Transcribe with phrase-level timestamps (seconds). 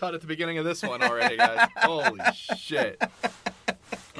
[0.00, 1.68] cut at the beginning of this one already, guys.
[1.76, 2.18] Holy
[2.56, 3.00] shit.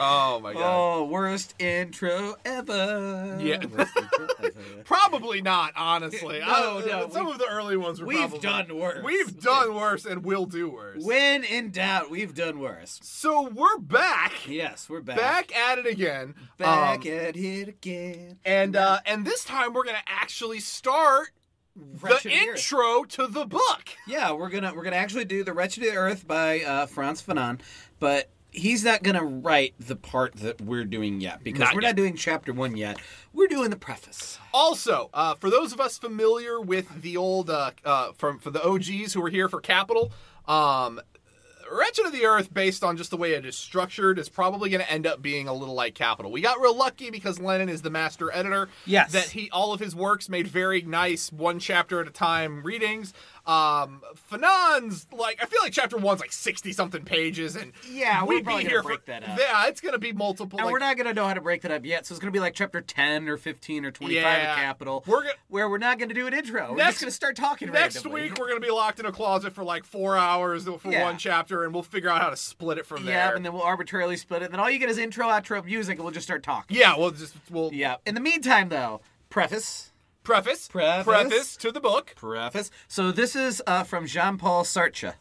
[0.02, 0.62] Oh my god.
[0.62, 3.36] Oh, worst intro ever.
[3.40, 3.64] Yeah.
[3.66, 4.52] Worst intro ever.
[4.84, 6.38] Probably not, honestly.
[6.40, 9.04] No, I- no, Some we've- of the early ones were we've probably- done worse.
[9.04, 11.02] We've done worse and we will do worse.
[11.04, 12.98] when in doubt, we've done worse.
[13.02, 14.32] so we're back.
[14.48, 15.16] Yes, we're back.
[15.18, 16.34] Back at it again.
[16.56, 18.38] Back Um, at it again.
[18.44, 21.30] and uh and this time we're gonna actually start
[21.76, 23.88] Wretched the intro to the book.
[24.06, 27.22] Yeah, we're gonna we're gonna actually do the Wretched of the Earth by uh, Frantz
[27.22, 27.60] Fanon,
[28.00, 31.88] but he's not gonna write the part that we're doing yet because Not we're yet.
[31.90, 32.98] not doing chapter one yet.
[33.32, 34.38] We're doing the preface.
[34.52, 38.62] Also, uh, for those of us familiar with the old uh, uh, from for the
[38.66, 40.12] OGs who were here for Capital,
[40.48, 41.00] um,
[41.70, 44.82] Wretched of the Earth, based on just the way it is structured, is probably going
[44.82, 46.32] to end up being a little like Capital.
[46.32, 48.68] We got real lucky because Lenin is the master editor.
[48.86, 49.12] Yes.
[49.12, 53.12] that he all of his works made very nice one chapter at a time readings.
[53.46, 58.36] Um, Fanon's like I feel like chapter one's like sixty something pages, and Yeah, we're
[58.36, 59.38] we'd be gonna here break for that up.
[59.38, 60.58] yeah, it's to be multiple.
[60.58, 62.30] And like, we're not gonna know how to break that up yet, so it's gonna
[62.30, 64.52] be like chapter ten or fifteen or twenty five Yeah.
[64.52, 65.02] of Capital.
[65.06, 66.70] We're gonna- where we're not gonna do an intro.
[66.70, 68.22] we're Next- just gonna start talking Next randomly.
[68.22, 71.02] week, we're to be locked in a closet for like four hours for Yeah.
[71.04, 73.36] one chapter, and we'll figure out how to split it from Yeah, there.
[73.36, 74.46] and then we'll arbitrarily split it.
[74.46, 76.76] And then all you get is intro, outro, music, and we'll just start talking.
[76.76, 77.96] yeah, we'll just we'll Yeah.
[78.06, 79.00] In the meantime, though,
[79.30, 79.89] preface.
[80.22, 81.56] Preface, Preface.
[81.56, 82.14] to the book.
[82.16, 82.70] Preface.
[82.88, 85.14] So this is uh, from Jean Paul Sartre.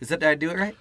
[0.00, 0.76] Is that did I do it right?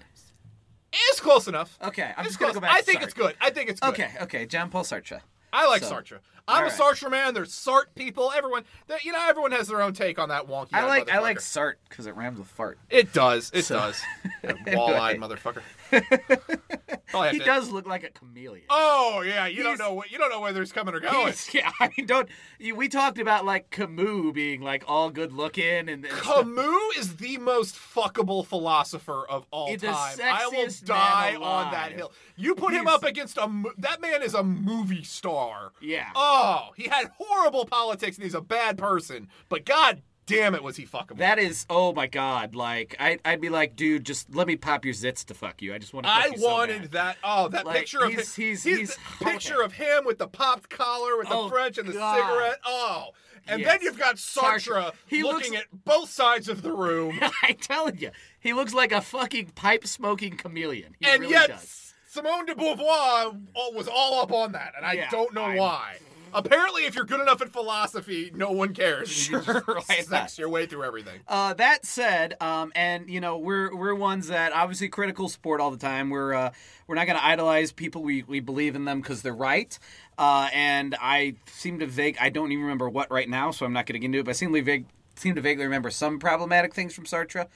[0.92, 1.78] It's close enough.
[1.84, 2.72] Okay, I'm It's just gonna go back.
[2.72, 3.04] I think Sartre.
[3.04, 3.36] it's good.
[3.40, 3.90] I think it's good.
[3.90, 5.22] Okay, okay, Jean Paul Sartre.
[5.54, 6.20] I like So, Sartre.
[6.50, 6.70] I'm a.
[6.70, 7.34] Sartre man.
[7.34, 8.32] There's Sart people.
[8.36, 10.70] Everyone, that- you know, everyone has their own take on that wonky.
[10.74, 11.40] I like I like.
[11.40, 12.78] Sart because it rhymes with fart.
[12.90, 13.52] It does.
[13.54, 14.02] It So- does.
[14.74, 15.62] Wall-eyed motherfucker.
[17.32, 18.66] He to- does look like a chameleon.
[18.70, 21.34] Oh yeah, you don't know what you don't know whether it's coming or going.
[21.54, 22.30] Yeah, I mean, don't.
[22.60, 26.22] you- We talked about like Camus being like all good looking and, and stuff.
[26.46, 30.20] Camus is the most fuckable philosopher of all He's time.
[30.22, 32.12] I will die on that hill.
[32.36, 33.50] You put him up against a
[33.80, 35.72] that man is a movie star.
[35.82, 36.10] Yeah.
[36.16, 39.28] Oh, Oh, he had horrible politics and he's a bad person.
[39.50, 41.18] But god damn it, was he fuckable.
[41.18, 42.54] That is, oh my god!
[42.56, 45.74] Like I, I'd be like, dude, just let me pop your zits to fuck you.
[45.74, 46.12] I just want to.
[46.12, 46.92] I so wanted bad.
[46.92, 47.18] that.
[47.24, 48.44] Oh, that Like, picture of he's- him.
[48.46, 51.78] he's- he's he's- the picture of him with the popped collar, with the Oh, French
[51.80, 52.16] and the God.
[52.16, 52.60] cigarette.
[52.66, 53.10] Oh,
[53.48, 53.70] and Yes.
[53.72, 54.94] then you've got Sartre, Sartre.
[55.08, 57.20] He looking looks- at both sides of the room.
[57.44, 60.96] I'm telling you, he looks like a fucking pipe smoking chameleon.
[61.00, 61.94] He and really yet does.
[62.08, 65.58] Simone de Beauvoir uh, was all up on that, and I Yeah, don't know I'm-
[65.58, 65.98] why.
[66.34, 69.30] Apparently, if you're good enough at philosophy, no one cares.
[69.30, 71.20] You Sure, why sex your way through everything.
[71.28, 75.72] Uh, that said, um, and you know we're we're ones that obviously critical support all
[75.72, 76.10] the time.
[76.10, 76.52] We're uh,
[76.88, 78.02] we're not going to idolize people.
[78.04, 79.78] We we believe in them because they're right.
[80.18, 82.18] Uh, and I seem to vague.
[82.20, 84.26] I don't even remember what right now, so I'm not going to get into it.
[84.26, 84.86] But I seem to vague,
[85.16, 87.48] seem to vaguely remember some problematic things from Sartre.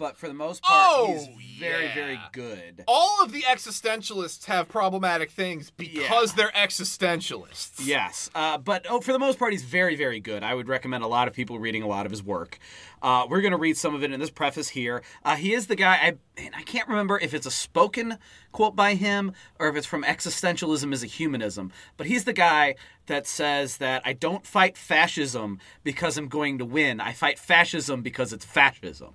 [0.00, 1.94] But for the most part, Oh, he's very yeah.
[1.94, 2.84] very good.
[2.88, 7.86] All of the existentialists have problematic things because they're existentialists.
[7.86, 10.42] Yes, uh, but oh, for the most part, he's very, very good.
[10.42, 12.58] I would recommend a lot of people reading a lot of his work.
[13.02, 15.02] Uh, we're going to read some of it in this preface here.
[15.22, 15.94] Uh, he is the guy.
[15.96, 18.16] I and I can't remember if it's a spoken
[18.52, 21.72] quote by him or if it's from Existentialism as a Humanism.
[21.98, 26.64] But he's the guy that says that I don't fight fascism because I'm going to
[26.64, 27.00] win.
[27.00, 29.12] I fight fascism because it's fascism.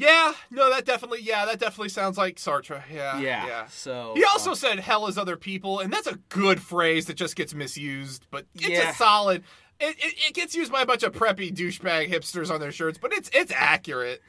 [0.00, 2.82] Yeah, no, that definitely, yeah, that definitely sounds like Sartre.
[2.90, 3.46] Yeah, Yeah.
[3.46, 3.66] yeah.
[3.68, 7.14] So He also uh, said hell is other people, and that's a good phrase that
[7.14, 8.90] just gets misused, but it's Yeah.
[8.90, 9.44] a solid.
[9.78, 12.98] It, it, it gets used by a bunch of preppy douchebag hipsters on their shirts,
[12.98, 14.22] but it's it's accurate.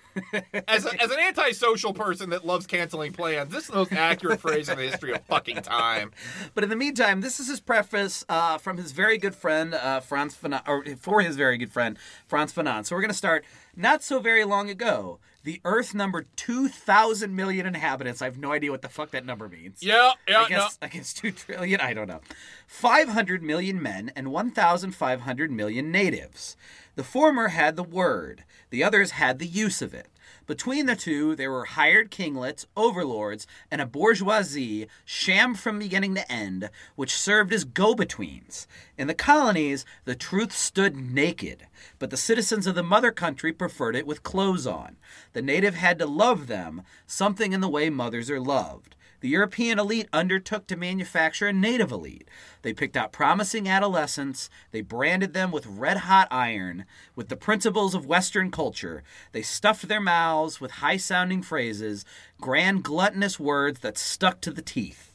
[0.68, 4.40] As, a, as an antisocial person that loves canceling plans, this is the most accurate
[4.42, 6.12] phrase in the history of fucking time.
[6.54, 10.00] But in the meantime, this is his preface uh, from his very good friend uh,
[10.02, 11.98] Frantz Fanon, or for his very good friend
[12.28, 12.86] Frantz Fanon.
[12.86, 13.44] So we're going to start
[13.76, 15.20] not so very long ago.
[15.44, 18.22] The Earth numbered two thousand million inhabitants.
[18.22, 19.82] I have no idea what the fuck that number means.
[19.82, 21.82] Yeah, yeah, I guess, I guess two trillion.
[21.82, 22.22] I don't know.
[22.68, 26.56] Five hundred million men and one thousand five hundred million natives.
[26.96, 28.44] The former had the word.
[28.70, 30.08] The others had the use of it.
[30.52, 36.30] Between the two, there were hired kinglets, overlords, and a bourgeoisie, sham from beginning to
[36.30, 38.68] end, which served as go betweens.
[38.98, 41.68] In the colonies, the truth stood naked,
[42.00, 44.98] but the citizens of the mother country preferred it with clothes on.
[45.32, 48.98] The native had to love them, something in the way mothers are loved.
[49.22, 52.28] The European elite undertook to manufacture a native elite.
[52.64, 54.50] They picked out promising adolescents.
[54.72, 56.86] They branded them with red hot iron,
[57.16, 59.04] with the principles of Western culture.
[59.32, 62.04] They stuffed their mouths with high sounding phrases,
[62.40, 65.14] grand gluttonous words that stuck to the teeth.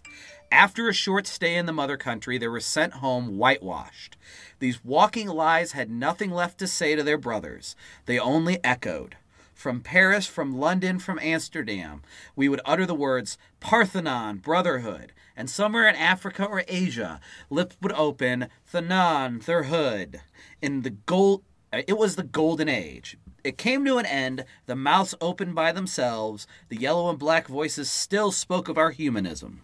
[0.52, 4.16] After a short stay in the mother country, they were sent home whitewashed.
[4.60, 7.74] These walking lies had nothing left to say to their brothers,
[8.06, 9.16] they only echoed.
[9.66, 12.00] From Paris, from London, from Amsterdam,
[12.36, 17.20] we would utter the words Parthenon, brotherhood, and somewhere in Africa or Asia,
[17.50, 20.22] lips would open, Thanon, their.
[20.62, 21.42] In the gold,
[21.72, 23.18] uh, it was the golden age.
[23.42, 27.90] It came to an end, the mouths opened by themselves, the yellow and black voices
[27.90, 29.62] still spoke of our humanism.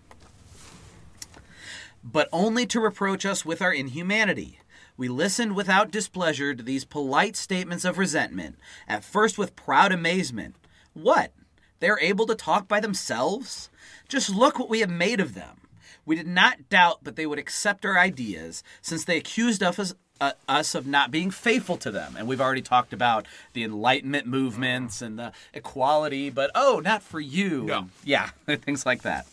[2.03, 4.59] But only to reproach us with our inhumanity.
[4.97, 8.57] We listened without displeasure to these polite statements of resentment,
[8.87, 10.57] at first with proud amazement.
[10.93, 11.33] What?
[11.81, 13.71] They're able to talk by themselves?
[14.09, 15.63] Just look what we have made of them.
[16.05, 20.33] We did not doubt but they would accept our ideas, since they accused us, uh,
[20.49, 22.15] us of not being faithful to them.
[22.17, 27.21] And we've already talked about the Enlightenment movements and the equality, but oh, not for
[27.21, 27.65] you.
[27.65, 27.79] No.
[27.79, 29.27] And, yeah, things like that.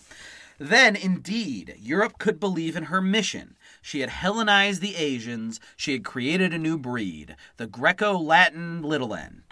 [0.57, 3.55] Then, indeed, Europe could believe in her mission.
[3.81, 9.13] She had Hellenized the Asians, she had created a new breed, the Greco Latin little
[9.13, 9.43] n.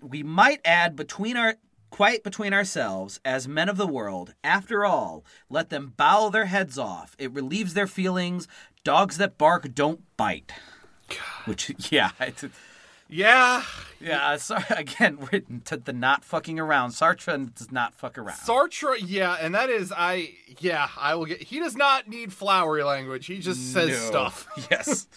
[0.00, 1.56] We might add between our
[1.90, 6.78] quite between ourselves as men of the world after all let them bow their heads
[6.78, 7.16] off.
[7.18, 8.46] It relieves their feelings.
[8.84, 10.52] Dogs that bark don't bite.
[11.46, 12.44] Which yeah it's,
[13.08, 13.62] Yeah.
[14.00, 18.36] yeah uh, sorry again written to the not fucking around sartre does not fuck around
[18.36, 22.82] Sartre, yeah, and that is I yeah, I will get he does not need flowery
[22.82, 23.26] language.
[23.26, 23.96] He just says No.
[23.96, 24.46] stuff.
[24.70, 25.08] yes.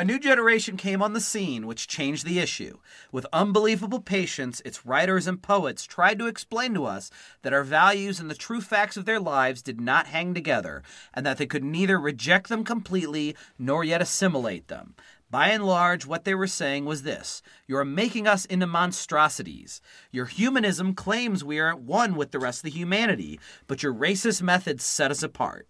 [0.00, 2.78] A new generation came on the scene which changed the issue.
[3.10, 7.10] With unbelievable patience, its writers and poets tried to explain to us
[7.42, 11.26] that our values and the true facts of their lives did not hang together, and
[11.26, 14.94] that they could neither reject them completely nor yet assimilate them.
[15.30, 19.80] By and large, what they were saying was this You are making us into monstrosities.
[20.10, 23.92] Your humanism claims we are at one with the rest of the humanity, but your
[23.92, 25.68] racist methods set us apart.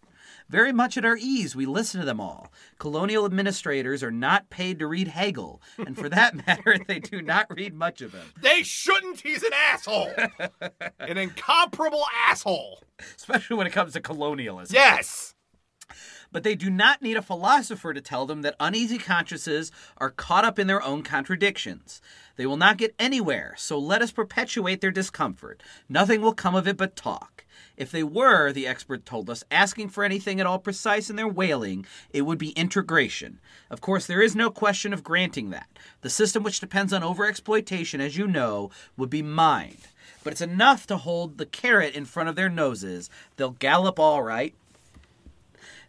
[0.49, 2.51] Very much at our ease, we listen to them all.
[2.79, 7.47] Colonial administrators are not paid to read Hegel, and for that matter, they do not
[7.51, 9.21] read much of him, They shouldn't.
[9.21, 10.11] He's an asshole.
[11.01, 12.83] an incomparable asshole.
[13.17, 14.75] especially when it comes to colonialism.
[14.75, 15.35] Yes.
[16.31, 20.45] But they do not need a philosopher to tell them that uneasy consciences are caught
[20.45, 22.03] up in their own contradictions.
[22.37, 25.63] They will not get anywhere, so let us perpetuate their discomfort.
[25.89, 27.45] Nothing will come of it but talk.
[27.77, 31.29] If they were, the expert told us, asking for anything at all precise in their
[31.29, 33.39] wailing, it would be integration.
[33.71, 35.69] Of course, there is no question of granting that.
[36.03, 39.89] The system which depends on overexploitation, as you know, would be mined.
[40.25, 43.09] But it's enough to hold the carrot in front of their noses.
[43.37, 44.55] They'll gallop all right.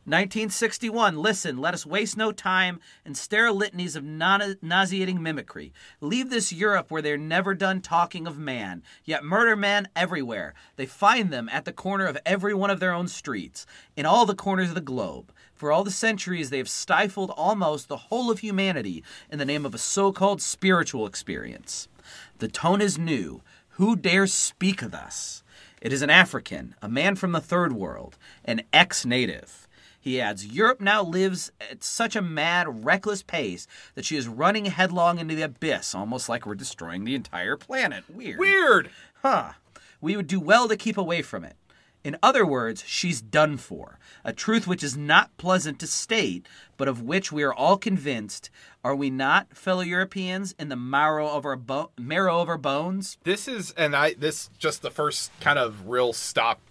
[0.05, 1.17] 1961.
[1.17, 5.71] Listen, let us waste no time and stare litanies of non- nauseating mimicry.
[6.01, 10.53] Leave this Europe where they're never done talking of man, yet murder man everywhere.
[10.77, 13.65] They find them at the corner of every one of their own streets,
[13.95, 15.31] in all the corners of the globe.
[15.53, 19.65] For all the centuries, they have stifled almost the whole of humanity in the name
[19.65, 21.89] of a so called spiritual experience.
[22.37, 23.41] The tone is new.
[23.71, 25.43] Who dares speak thus?
[25.81, 29.67] It is an African, a man from the third world, an ex native.
[29.99, 34.65] He adds, Europe now lives at such a mad, reckless pace that she is running
[34.65, 38.03] headlong into the abyss, almost like we're destroying the entire planet.
[38.09, 38.39] Weird.
[38.39, 38.89] Weird.
[39.21, 39.53] Huh.
[40.01, 41.55] We would do well to keep away from it.
[42.01, 43.99] In other words, she's done for.
[44.23, 48.49] A truth which is not pleasant to state, but of which we are all convinced.
[48.85, 53.17] Are we not, fellow Europeans, in the marrow of our bo- marrow of our bones?
[53.25, 56.61] This is and I this just the first kind of real stop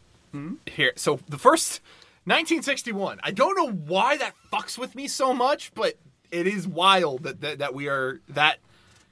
[0.67, 0.93] here.
[0.97, 1.81] So the first
[2.29, 3.21] 1961.
[3.23, 5.95] I don't know why that fucks with me so much, but
[6.31, 8.59] it is wild that that, that we are that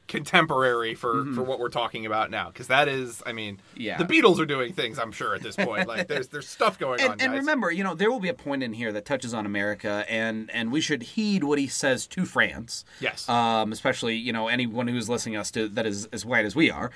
[0.08, 3.99] contemporary for for what we're talking about now because that is I mean Yeah.
[3.99, 7.00] the Beatles are doing things I'm sure at this point like there's there's stuff going
[7.00, 7.40] on And, and guys.
[7.40, 10.49] remember, you know, there will be a point in here that touches on America, and
[10.52, 12.85] and we should heed what he says to France.
[13.00, 13.28] Yes.
[13.28, 16.54] Um, especially, you know, anyone who's listening to us to, that is as white as
[16.54, 16.92] we are.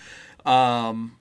[0.47, 1.17] Um,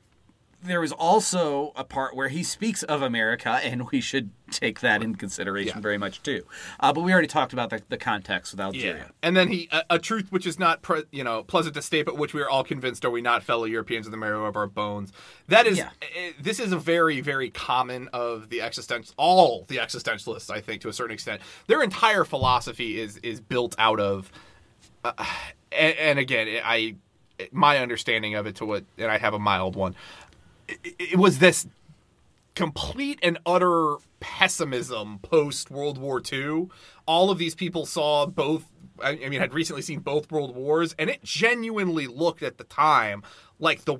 [0.61, 5.01] there is also a part where he speaks of America, and we should take that
[5.01, 5.81] in consideration Yeah.
[5.81, 6.43] very much too.
[6.79, 9.11] Uh, but we already talked about the, the context with Algeria.
[9.23, 12.05] And then he a, a truth which is not pre, you know pleasant to state,
[12.05, 14.55] but which we are all convinced are we not fellow Europeans in the marrow of
[14.57, 15.13] our bones.
[15.47, 15.89] That is Yeah.
[16.01, 20.81] eh, this is a very very common of the existential all the existentialists I think
[20.81, 21.41] to a certain extent.
[21.67, 24.31] Their entire philosophy is is built out of
[25.05, 25.13] uh,
[25.71, 26.95] and, and again I
[27.51, 29.95] my understanding of it to what and I have a mild one.
[30.83, 31.67] It, it was this
[32.55, 36.67] complete and utter pessimism post World War II.
[37.05, 38.65] All of these people saw both,
[39.01, 43.23] I mean, had recently seen both World Wars, and it genuinely looked at the time
[43.59, 43.99] like the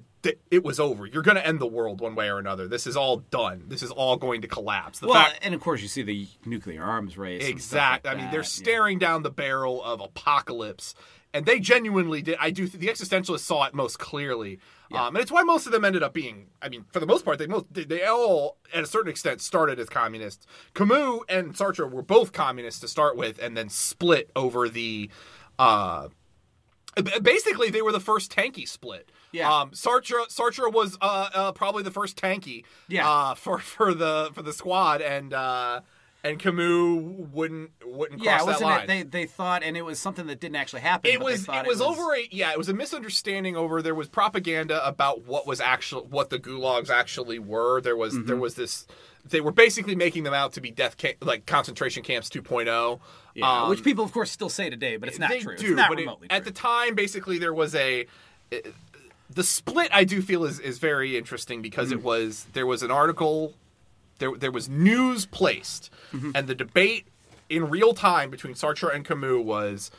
[0.52, 1.06] it was over.
[1.06, 2.68] You're going to end the world one way or another.
[2.68, 3.64] This is all done.
[3.68, 5.00] This is all going to collapse.
[5.00, 7.48] The Well, fact, and of course, you see the nuclear arms race.
[7.48, 8.10] Exactly.
[8.10, 8.64] like I mean, they're that, yeah.
[8.64, 10.94] staring down the barrel of apocalypse,
[11.34, 12.36] and they genuinely did.
[12.40, 12.68] I do.
[12.68, 14.60] The existentialists saw it most clearly,
[14.94, 16.48] um, and it's why most of them ended up being.
[16.62, 19.42] I mean, for the most part, they most they, they all, at a certain extent,
[19.42, 20.48] started as communists.
[20.74, 25.10] Camus and Sartre were both communists to start with, and then split over the.
[25.58, 26.10] Uh,
[27.22, 29.12] basically, they were the first tanky split.
[29.32, 29.52] Yeah.
[29.52, 32.64] Um, Sartre Sartre was uh, uh, probably the first tanky.
[32.88, 33.10] Yeah.
[33.10, 35.82] Uh, for for the for the squad, and uh,
[36.24, 38.84] and Camus wouldn't wouldn't Yeah, cross that wasn't line.
[38.84, 38.88] it?
[38.88, 41.10] They they thought, and it was something that didn't actually happen.
[41.12, 43.96] it but they was it was over a yeah it was a misunderstanding over there
[43.96, 48.28] was propaganda about what was actual what the gulags actually were there was Mm-hmm.
[48.28, 48.86] there was this
[49.26, 53.00] they were basically making them out to be death camp, like concentration camps 2.0
[53.36, 55.58] Yeah, um, which people, of course, still say today, but it's not they true.
[55.58, 58.08] do it's not but it- remotely at the time basically there was a
[59.30, 61.94] the split I do feel is, is very interesting because Mm.
[61.94, 63.54] it was there was an article
[64.20, 66.32] there there was news placed Mm-hmm.
[66.36, 67.06] and the debate
[67.50, 69.92] in real time between Sartre and Camus was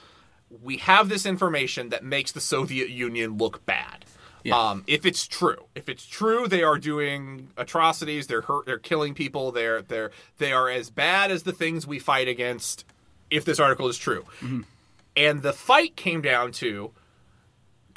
[0.63, 4.05] we have this information that makes the Soviet Union look bad.
[4.43, 4.57] Yeah.
[4.59, 8.27] Um, if it's true, if it's true, they are doing atrocities.
[8.27, 8.67] They're hurt.
[8.67, 9.53] They're killing people.
[9.53, 12.85] They're they're they are as bad as the things we fight against.
[13.31, 14.25] If this article is true,
[15.17, 16.91] and the fight came down to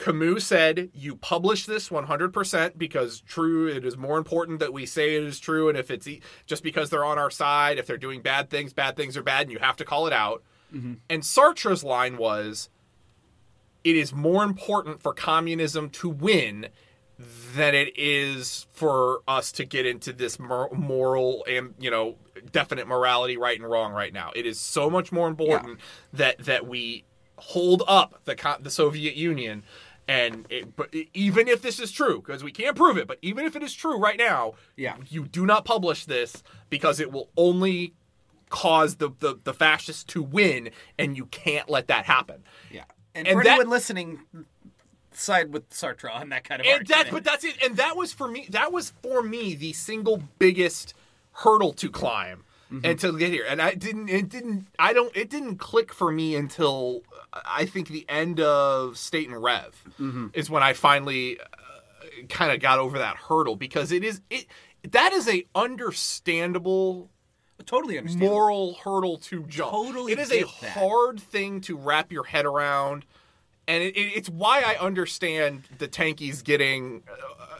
[0.03, 3.67] Camus said, "You publish this 100% because true.
[3.67, 6.61] It is more important that we say it is true, and if it's e- just
[6.61, 9.51] because they're on our side, if they're doing bad things, bad things are bad, and
[9.51, 10.43] you have to call it out."
[10.75, 10.95] Mm-hmm.
[11.09, 12.69] And Sartre's line was,
[13.85, 16.67] "It is more important for communism to win."
[17.55, 22.17] Than it is for us to get into this moral and you know
[22.51, 24.31] definite morality, right and wrong, right now.
[24.35, 25.79] It is so much more important
[26.11, 27.05] that that we
[27.37, 29.63] hold up the the Soviet Union,
[30.07, 33.45] and it, but even if this is true, because we can't prove it, but even
[33.45, 34.95] if it is true right now, Yeah.
[35.09, 37.93] you do not publish this because it will only
[38.49, 40.69] cause the, the, the fascists to win,
[40.99, 42.43] and you can't let that happen.
[42.71, 42.83] yeah,
[43.15, 44.19] and, and for that- anyone listening,
[45.11, 47.05] side with Sartre on that kind of And argument.
[47.05, 47.55] that, but that's it.
[47.63, 48.47] And that was for me.
[48.49, 50.93] That was for me the single biggest
[51.33, 52.43] hurdle to climb
[52.73, 52.85] Mm-hmm.
[52.85, 53.45] and to get here.
[53.47, 54.09] And I didn't.
[54.09, 54.67] It didn't.
[54.79, 55.15] I don't.
[55.15, 59.75] It didn't click for me until uh, I think the end of State and Rev
[59.99, 60.27] Mm-hmm.
[60.33, 61.45] is when I finally uh,
[62.29, 64.47] kind of got over that hurdle because it is it.
[64.91, 67.09] That is a understandable
[67.65, 69.71] totally moral hurdle to jump.
[69.71, 70.71] Totally it is a that.
[70.71, 73.05] hard thing to wrap your head around,
[73.67, 77.03] and it, it, it's why I understand the tankies getting.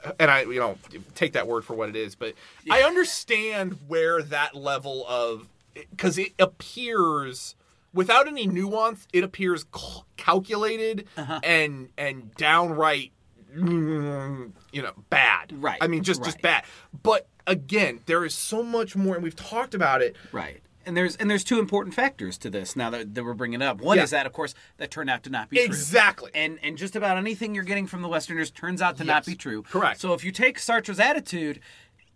[0.05, 0.77] Uh, and I, you know,
[1.15, 2.33] take that word for what it is, but
[2.69, 7.55] I understand where that level of because it appears
[7.93, 11.39] without any nuance, it appears cal- calculated Uh-huh.
[11.43, 13.11] and and downright,
[13.55, 15.53] you know, bad.
[15.63, 16.63] Right, I mean, just just bad.
[17.01, 20.15] But again, there is so much more, and we've talked about it.
[20.31, 20.61] Right.
[20.85, 23.81] And there's and there's two important factors to this now that, that we're bringing up.
[23.81, 24.03] One Yeah.
[24.03, 25.65] is that, of course, that turned out to not be true.
[25.65, 26.31] Exactly.
[26.33, 29.35] And and just about anything you're getting from the Westerners turns out to not be
[29.35, 29.63] true.
[29.63, 29.99] Correct.
[30.01, 31.59] So if you take Sartre's attitude,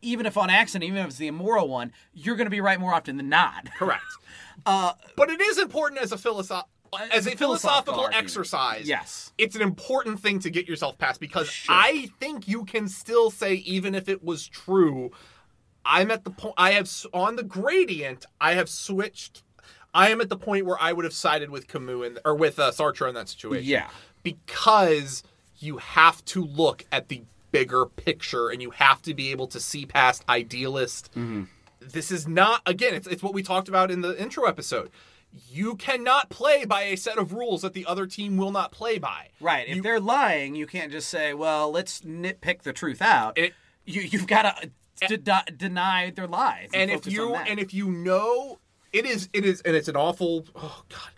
[0.02, 2.80] even if on accident, even if it's the immoral one, you're going to be right
[2.80, 3.70] more often than not.
[3.78, 4.04] Correct.
[4.66, 6.66] Uh, but it is important as a philosoph-
[7.12, 8.88] as a a philosophical philosophical exercise.
[8.88, 9.32] Yes.
[9.38, 11.74] It's an important thing to get yourself past because Sure.
[11.76, 15.12] I think you can still say even if it was true,
[15.88, 19.44] I'm at the point I have on the gradient, I have switched
[19.94, 22.60] I am at the point where I would have sided with Camus in, or with
[22.60, 23.66] uh, Sartre in that situation.
[23.68, 23.88] Yeah.
[24.22, 25.24] Because
[25.58, 29.60] you have to look at the bigger picture and you have to be able to
[29.60, 31.44] see past idealist Mm-hmm.
[31.80, 34.90] this is not again it's, it's what we talked about in the intro episode
[35.50, 38.98] you cannot play by a set of rules that the other team will not play
[39.00, 39.68] by Right.
[39.68, 43.54] If You- they're lying, you can't just say, "Well, let's nitpick the truth out." It-
[43.86, 46.70] you you've got to de- deny their lies.
[46.74, 48.60] and if focus you and if you know
[48.94, 51.10] it is it is and it's an awful oh god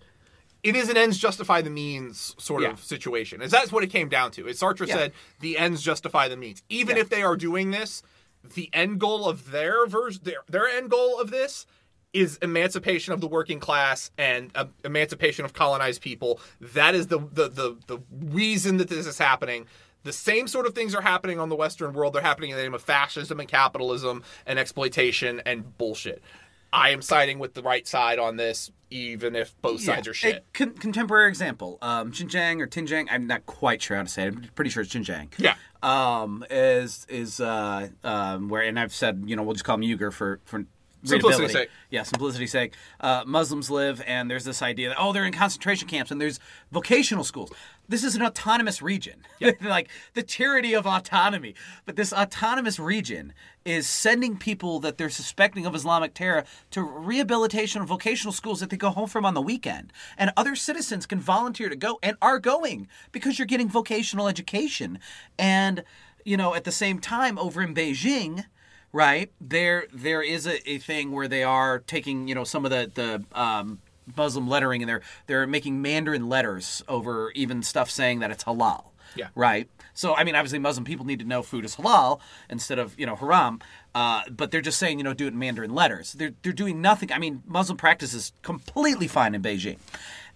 [0.62, 2.72] it is an ends justify the means sort Yeah.
[2.72, 4.96] of situation is that's what it came down to as sartre Yeah.
[4.96, 7.02] said the ends justify the means even Yeah.
[7.04, 8.04] if they are doing this
[8.56, 11.66] the end goal of their version their, their end goal of this
[12.12, 17.20] is emancipation of the working class and uh, emancipation of colonized people that is the,
[17.20, 19.68] the the the reason that this is happening
[20.04, 22.14] the same sort of things are happening on the Western world.
[22.14, 26.22] They're happening in the name of fascism and capitalism and exploitation and bullshit.
[26.72, 30.36] I am siding with the right side on this, even if both sides are shit.
[30.36, 33.08] A con- contemporary example, um, Xinjiang or Tinjiang.
[33.10, 34.36] I'm not quite sure how to say it.
[34.36, 35.30] I'm pretty sure it's Xinjiang.
[35.38, 35.56] Yeah.
[35.82, 39.82] Um, is is uh, um, where, and I've said, you know, we'll just call him
[39.82, 40.66] Uyghur for for
[41.04, 41.70] Simplicity's sake.
[41.90, 42.74] Yeah, simplicity's sake.
[43.00, 46.40] Uh, Muslims live, and there's this idea that oh, they're in concentration camps, and there's
[46.72, 47.52] vocational schools.
[47.90, 49.26] This is an autonomous region.
[49.62, 51.56] like the tyranny of autonomy.
[51.86, 53.34] But this autonomous region
[53.66, 58.70] is sending people that they're suspecting of Islamic terror to rehabilitation and vocational schools that
[58.70, 59.92] they go home from on the weekend.
[60.18, 65.00] And other citizens can volunteer to go and are going because you're getting vocational education.
[65.38, 65.84] And,
[66.24, 68.46] you know, at the same time, over in Beijing,
[68.94, 72.72] right, there there is a, a thing where they are taking, you know, some of
[72.72, 73.80] the, the um,
[74.16, 78.86] Muslim lettering and they're they're making Mandarin letters over even stuff saying that it's halal.
[79.16, 79.30] Yeah.
[79.36, 79.70] Right.
[79.94, 83.06] So I mean, obviously, Muslim people need to know food is halal instead of you
[83.06, 83.60] know haram.
[83.96, 86.14] Uh, but they're just saying you know do it in Mandarin letters.
[86.14, 87.12] They're they're doing nothing.
[87.12, 89.78] I mean, Muslim practice is completely fine in Beijing.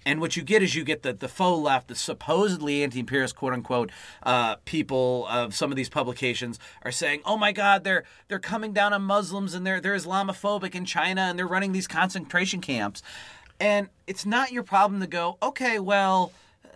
[0.05, 3.53] And what you get is you get the, the faux left, the supposedly anti-imperialist quote
[3.53, 3.91] unquote
[4.23, 8.73] uh, people of some of these publications are saying, "Oh my God, they're they're coming
[8.73, 13.01] down on Muslims and they're they're Islamophobic in China and they're running these concentration camps."
[13.59, 16.31] And it's not your problem to go, okay, well,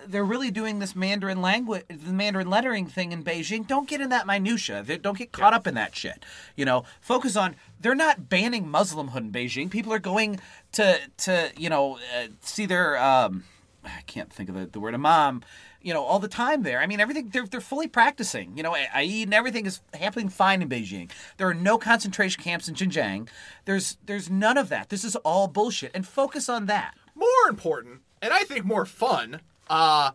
[0.05, 3.67] they're really doing this Mandarin language, the Mandarin lettering thing in Beijing.
[3.67, 4.83] Don't get in that minutia.
[5.01, 6.23] Don't get caught up in that shit.
[6.55, 7.55] You know, focus on.
[7.79, 9.69] They're not banning Muslimhood in Beijing.
[9.69, 10.39] People are going
[10.73, 12.97] to to you know uh, see their.
[12.97, 13.43] Um,
[13.87, 15.41] I can't think of the, the word imam.
[15.81, 16.79] You know, all the time there.
[16.79, 18.57] I mean, everything they're they're fully practicing.
[18.57, 21.09] You know, Eid and everything is happening fine in Beijing.
[21.37, 23.29] There are no concentration camps in Xinjiang.
[23.65, 24.89] There's there's none of that.
[24.89, 25.91] This is all bullshit.
[25.93, 26.95] And focus on that.
[27.15, 30.11] more important, and I think more fun, uh,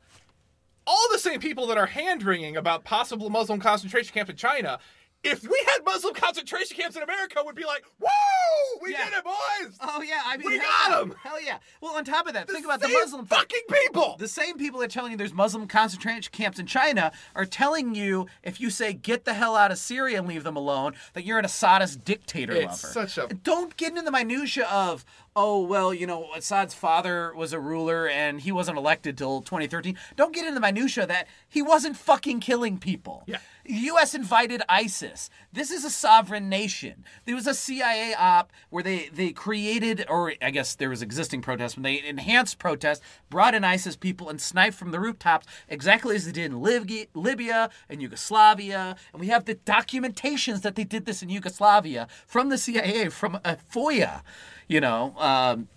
[0.86, 4.78] all the same people that are hand wringing about possible Muslim concentration camp in China,
[5.24, 9.04] if we had Muslim concentration camps in America, would be like, whoa, we Yeah.
[9.04, 9.76] did it, boys!
[9.80, 11.14] Oh yeah, I mean, We got them.
[11.22, 11.58] Hell yeah.
[11.80, 13.38] Well, on top of that, think about the Muslim thing.
[13.38, 14.16] fucking people!
[14.18, 17.94] The same people that are telling you there's Muslim concentration camps in China are telling
[17.94, 21.24] you if you say get the hell out of Syria and leave them alone, that
[21.24, 23.06] you're an Assadist dictator It's lover.
[23.08, 25.04] such a- Don't get into the minutia of
[25.35, 29.97] oh well, you know Assad's father was a ruler and he wasn't elected till 2013.
[30.16, 33.25] Don't get into the minutia that he wasn't fucking killing people.
[33.27, 33.38] Yeah.
[33.64, 34.12] The U.S.
[34.12, 35.31] invited ISIS.
[35.53, 37.05] This is a sovereign nation.
[37.27, 41.42] There was a CIA op where they, they created, or I guess there was existing
[41.42, 46.16] protests, when they enhanced protests, brought in ISIS people, and sniped from the rooftops exactly
[46.16, 48.97] as they did in Lib- Libya and Yugoslavia.
[49.12, 53.37] And we have the documentations that they did this in Yugoslavia from the CIA, from
[53.37, 54.23] uh, a FOIA,
[54.68, 55.14] you know.
[55.18, 55.68] Um,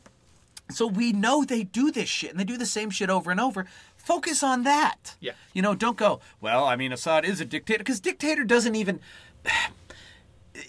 [0.71, 3.39] so we know they do this shit and they do the same shit over and
[3.39, 3.65] over.
[3.98, 5.15] Focus on that.
[5.19, 5.34] Yeah.
[5.54, 9.00] You know, don't go, well, I mean, Assad is a dictator because dictator doesn't even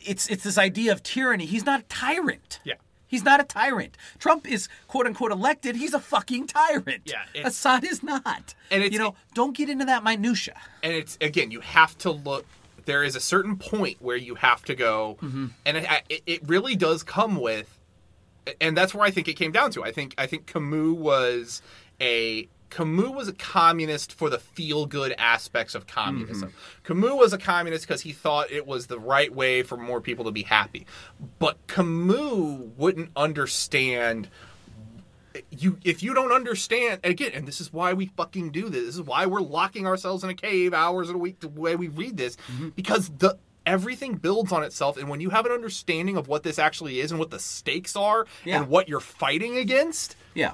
[0.04, 1.46] it's it's this idea of tyranny.
[1.46, 2.60] He's not a tyrant.
[2.64, 2.74] Yeah.
[3.08, 3.96] He's not a tyrant.
[4.18, 5.76] Trump is quote unquote elected.
[5.76, 7.02] He's a fucking tyrant.
[7.04, 8.54] Yeah, Assad is not.
[8.70, 10.56] And it's- you know, don't get into that minutia.
[10.82, 12.44] and it's again you have to look
[12.84, 15.46] there is a certain point where you have to go Mm-hmm.
[15.64, 15.76] and
[16.08, 17.75] it, it really does come with
[18.60, 19.84] and that's where i think it came down to.
[19.84, 21.62] I think i think camus was
[22.00, 26.52] a camus was a communist for the feel good aspects of communism.
[26.84, 30.24] Camus was a communist because he thought it was the right way for more people
[30.24, 30.86] to be happy.
[31.38, 34.28] But camus wouldn't understand
[35.50, 38.86] you if you don't understand again and this is why we fucking do this.
[38.86, 41.88] This is why we're locking ourselves in a cave hours a week the way we
[41.88, 42.36] read this.
[42.36, 42.70] Mm-hmm.
[42.70, 46.58] because the everything builds on itself and when you have an understanding of what this
[46.58, 48.58] actually is and what the stakes are Yeah.
[48.58, 50.52] and what you're fighting against Yeah.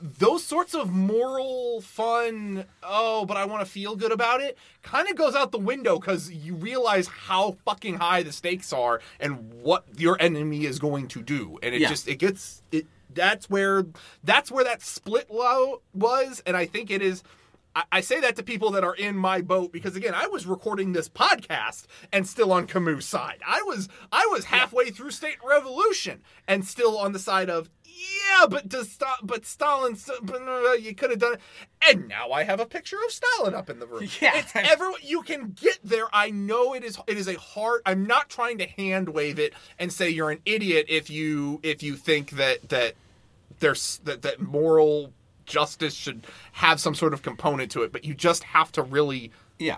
[0.00, 5.08] those sorts of moral fun oh but i want to feel good about it kind
[5.08, 9.52] of goes out the window because you realize how fucking high the stakes are and
[9.62, 11.88] what your enemy is going to do and it Yeah.
[11.88, 13.86] just it gets it that's where
[14.24, 17.22] that's where that split low was and i think it is
[17.76, 20.46] I- I say that to people that are in my boat because again, I was
[20.46, 23.40] recording this podcast and still on Camus' side.
[23.46, 28.46] I was I was halfway through State Revolution and still on the side of yeah,
[28.48, 29.96] but does Sta- but Stalin
[30.80, 31.40] you could have done it.
[31.88, 34.08] And now I have a picture of Stalin up in the room.
[34.20, 34.32] Yeah.
[34.38, 36.06] it's ever you can get there.
[36.12, 37.82] I know it is it is a hard.
[37.86, 41.82] I'm not trying to hand wave it and say you're an idiot if you if
[41.82, 42.94] you think that that
[43.60, 45.12] there's that, that moral
[45.46, 49.30] justice should have some sort of component to it, but you just have to really
[49.58, 49.76] Yeah.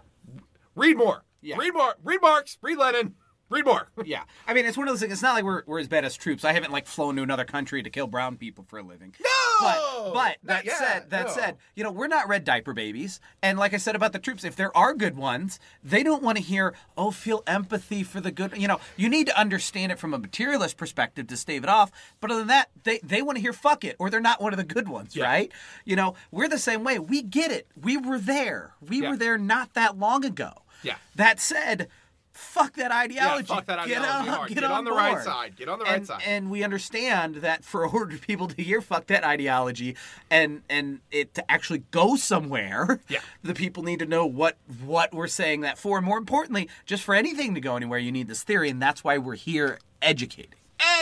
[0.74, 1.24] read more.
[1.40, 1.57] Yeah.
[1.59, 1.94] Read more.
[2.02, 2.59] Read Marx.
[2.62, 3.14] Read Lenin.
[3.48, 3.88] Read more.
[4.04, 4.22] Yeah.
[4.46, 5.12] I mean, it's one of those things.
[5.12, 6.44] It's not like we're, we're as bad as troops.
[6.44, 9.14] I haven't like flown to another country to kill brown people for a living.
[9.20, 10.11] No!
[10.12, 11.32] But but that yet, said, that no.
[11.32, 13.18] said, you know, we're not red diaper babies.
[13.42, 16.37] And like I said about the troops, if there are good ones, they don't want
[16.38, 19.98] to hear, "Oh, feel empathy for the good." You know, you need to understand it
[19.98, 21.90] from a materialist perspective to stave it off.
[22.20, 24.52] But other than that, they they want to hear "fuck it" or they're not one
[24.52, 25.50] of the good ones, right?
[25.85, 26.98] You know, we're the same way.
[26.98, 27.66] We get it.
[27.80, 28.74] We were there.
[28.87, 29.11] We Yeah.
[29.11, 30.62] were there not that long ago.
[30.82, 30.96] Yeah.
[31.16, 31.88] That said,
[32.37, 33.49] fuck that ideology.
[33.49, 34.49] fuck that Get ideology on, hard.
[34.49, 35.57] Get, Get on, on the right side.
[35.57, 36.22] Get on the right and, side.
[36.27, 39.96] And we understand that for older people to hear "fuck that ideology"
[40.31, 43.20] and and it to actually go somewhere, Yeah.
[43.42, 45.99] the people need to know what what we're saying that for.
[45.99, 49.03] And more importantly, just for anything to go anywhere, you need this theory, and that's
[49.03, 50.53] why we're here educating.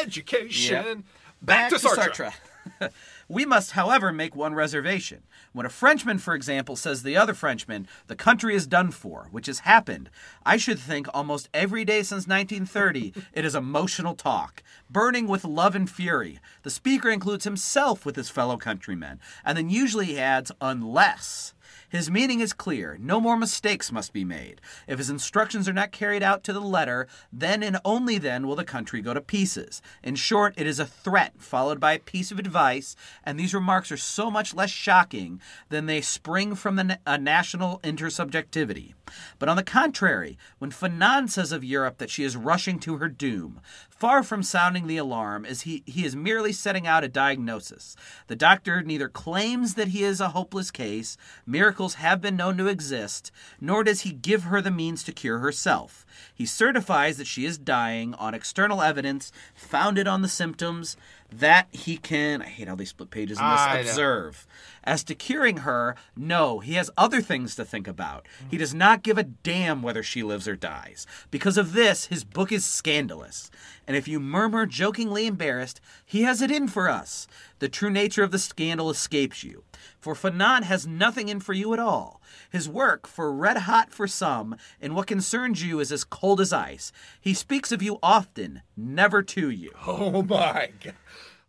[0.00, 1.04] Education.
[1.42, 2.32] Back, to Sartre.
[3.34, 5.24] we must, however, make one reservation.
[5.52, 9.46] When a Frenchman, for example, says the other Frenchman, the country is done for, which
[9.46, 10.08] has happened,
[10.46, 15.74] I should think almost every day since 1930, it is emotional talk, burning with love
[15.74, 16.38] and fury.
[16.62, 21.54] The speaker includes himself with his fellow countrymen, and then usually he adds, unless.
[21.94, 22.98] His meaning is clear.
[23.00, 24.60] No more mistakes must be made.
[24.88, 28.56] If his instructions are not carried out to the letter, then and only then will
[28.56, 29.80] the country go to pieces.
[30.02, 33.90] In short, it is a threat followed by a piece of advice, and these remarks
[33.90, 38.94] are so much less shocking than they spring from the, a uh, national intersubjectivity.
[39.38, 43.08] But on the contrary, when Fanon says of Europe that she is rushing to her
[43.08, 47.96] doom, far from sounding the alarm, is he, he is merely setting out a diagnosis.
[48.26, 52.66] The doctor neither claims that he is a hopeless case, miracles have been known to
[52.66, 56.04] exist, nor does he give her the means to cure herself.
[56.34, 60.96] He certifies that she is dying on external evidence founded on the symptoms
[61.38, 62.42] that he can.
[62.42, 63.60] I hate how they split pages in this.
[63.60, 63.80] I know.
[63.80, 64.46] Observe.
[64.84, 68.26] As to curing her, no, he has other things to think about.
[68.50, 71.06] He does not give a damn whether she lives or dies.
[71.30, 73.50] Because of this, his book is scandalous.
[73.86, 77.26] And if you murmur jokingly embarrassed, he has it in for us.
[77.58, 79.64] The true nature of the scandal escapes you.
[79.98, 82.20] For Fanon has nothing in for you at all.
[82.50, 86.52] His work, for red hot for some, and what concerns you is as cold as
[86.52, 86.92] ice.
[87.20, 89.72] He speaks of you often, never to you.
[89.86, 90.94] Oh my god.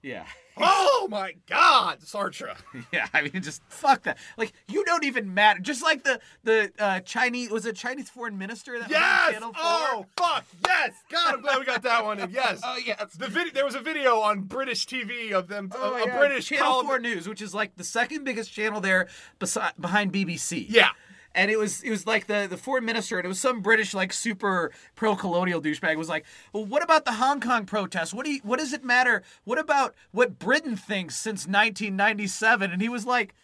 [0.01, 0.25] Yeah.
[0.57, 2.55] Oh my god, Sartre.
[2.91, 4.17] Yeah, I mean, just fuck that.
[4.37, 5.59] Like, you don't even matter.
[5.59, 9.33] Just like the the uh, Chinese was a Chinese foreign minister that was on Yes!
[9.33, 9.61] Channel Four.
[9.63, 10.45] Oh fuck!
[10.65, 10.93] Yes!
[11.09, 12.29] God, I'm glad we got that one in.
[12.31, 12.61] Yes.
[12.67, 13.13] Oh, yes.
[13.17, 13.53] The video.
[13.53, 15.71] There was a video on British TV of them.
[15.75, 16.17] Oh, a, a yeah.
[16.17, 19.07] British Channel column- Four News, which is like the second biggest channel there
[19.39, 20.65] besi- behind BBC.
[20.69, 20.89] Yeah.
[21.35, 23.93] And it was it was like the the foreign minister, and it was some British
[23.93, 28.13] like super pro colonial douchebag was like, well, what about the Hong Kong protests?
[28.13, 29.21] What do you, what does it matter?
[29.43, 32.71] What about what Britain thinks since 1997?
[32.71, 33.35] And he was like,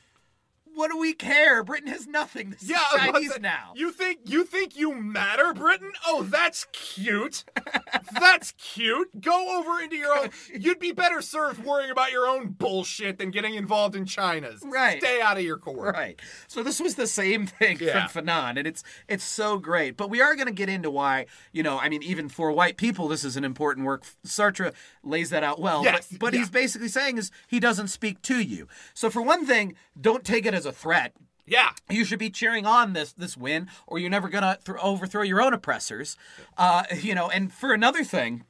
[0.75, 1.63] what do we care?
[1.63, 2.51] Britain has nothing.
[2.51, 3.73] This Yeah, is I was about to Chinese say, now.
[3.75, 5.91] You think you think you matter, Britain?
[6.07, 7.43] Oh, that's cute.
[8.19, 9.21] that's cute.
[9.21, 10.29] Go over into your own.
[10.53, 14.61] You'd be better served worrying about your own bullshit than getting involved in China's.
[14.65, 15.01] Right.
[15.01, 15.93] Stay out of your court.
[15.95, 16.19] Right.
[16.47, 18.07] So this was the same thing Yeah.
[18.07, 19.97] from Fanon, and it's it's so great.
[19.97, 21.79] But we are going to get into why you know.
[21.79, 24.03] I mean, even for white people, this is an important work.
[24.25, 25.83] Sartre lays that out well.
[25.83, 26.39] Yes, But, but yeah.
[26.39, 28.67] he's basically saying is he doesn't speak to you.
[28.93, 31.13] So for one thing, don't take it as a threat.
[31.45, 31.71] Yeah.
[31.89, 35.41] You should be cheering on this this win, or you're never gonna th- overthrow your
[35.41, 36.17] own oppressors.
[36.57, 38.43] Uh, you know, and for another thing,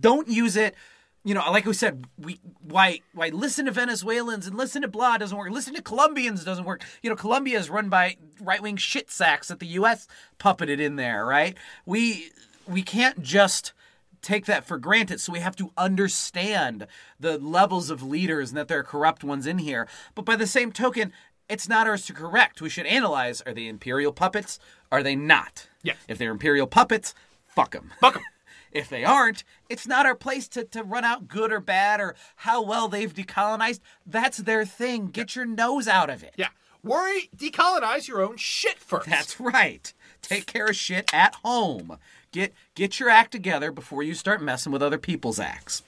[0.00, 0.74] don't use it.
[1.26, 5.16] You know, like we said, we why why listen to Venezuelans and listen to blah
[5.16, 5.50] doesn't work.
[5.50, 6.84] Listen to Colombians doesn't work.
[7.02, 10.06] You know, Colombia is run by right wing shit sacks that the U.S.
[10.38, 11.56] puppeted in there, right?
[11.86, 12.30] We
[12.68, 13.72] we can't just
[14.24, 15.20] take that for granted.
[15.20, 16.86] So we have to understand
[17.20, 19.86] the levels of leaders and that there are corrupt ones in here.
[20.14, 21.12] But by the same token,
[21.48, 22.62] it's not ours to correct.
[22.62, 24.58] We should analyze: Are they imperial puppets?
[24.90, 25.68] Are they not?
[25.82, 25.96] Yes.
[26.08, 27.14] If they're imperial puppets,
[27.46, 27.92] fuck them.
[28.00, 28.22] Fuck 'em.
[28.74, 32.16] If they aren't, it's not our place to, to run out good or bad or
[32.34, 33.78] how well they've decolonized.
[34.04, 35.06] That's their thing.
[35.06, 36.34] Get your nose out of it.
[36.36, 36.48] Yeah.
[36.82, 37.30] Worry.
[37.36, 39.08] Decolonize your own shit first.
[39.08, 39.92] That's right.
[40.22, 41.98] Take care of shit at home.
[42.34, 45.84] Get get your act together before you start messing with other people's acts.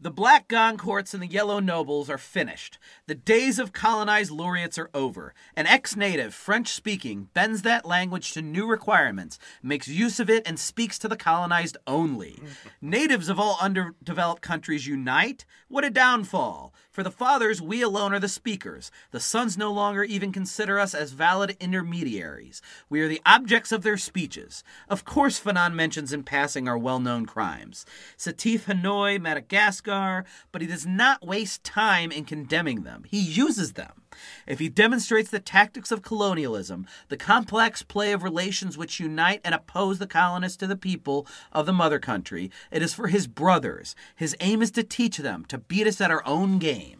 [0.00, 2.76] The black Goncourts and the yellow nobles are finished.
[3.06, 5.32] The days of colonized laureates are over.
[5.54, 10.42] An ex native, French speaking, bends that language to new requirements, makes use of it,
[10.44, 12.40] and speaks to the colonized only.
[12.42, 12.90] Mm-hmm.
[12.90, 15.44] Natives of all underdeveloped countries unite?
[15.68, 16.74] What a downfall!
[17.00, 18.90] For the fathers, we alone are the speakers.
[19.10, 22.60] The sons no longer even consider us as valid intermediaries.
[22.90, 24.62] We are the objects of their speeches.
[24.86, 27.86] Of course, Fanon mentions in passing our well known crimes
[28.18, 33.04] Setif, Hanoi, Madagascar, but he does not waste time in condemning them.
[33.08, 33.99] He uses them.
[34.46, 39.54] If he demonstrates the tactics of colonialism, the complex play of relations which unite and
[39.54, 43.94] oppose the colonists to the people of the mother country, it is for his brothers.
[44.16, 46.99] His aim is to teach them, to beat us at our own game.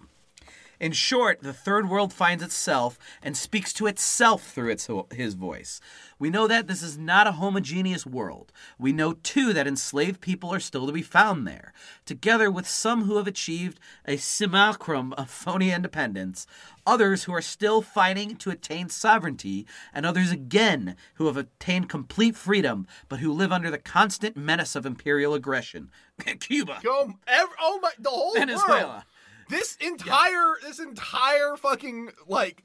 [0.80, 5.78] In short, the third world finds itself and speaks to itself through its his voice.
[6.18, 8.50] We know that this is not a homogeneous world.
[8.78, 11.74] We know, too, that enslaved people are still to be found there,
[12.06, 16.46] together with some who have achieved a simulacrum of phony independence,
[16.86, 22.36] others who are still fighting to attain sovereignty, and others again who have attained complete
[22.36, 25.90] freedom, but who live under the constant menace of imperial aggression.
[26.40, 26.80] Cuba.
[26.82, 28.86] Go, ev- oh my, the whole Venezuela.
[28.86, 29.02] world.
[29.50, 32.62] This entire, this entire fucking like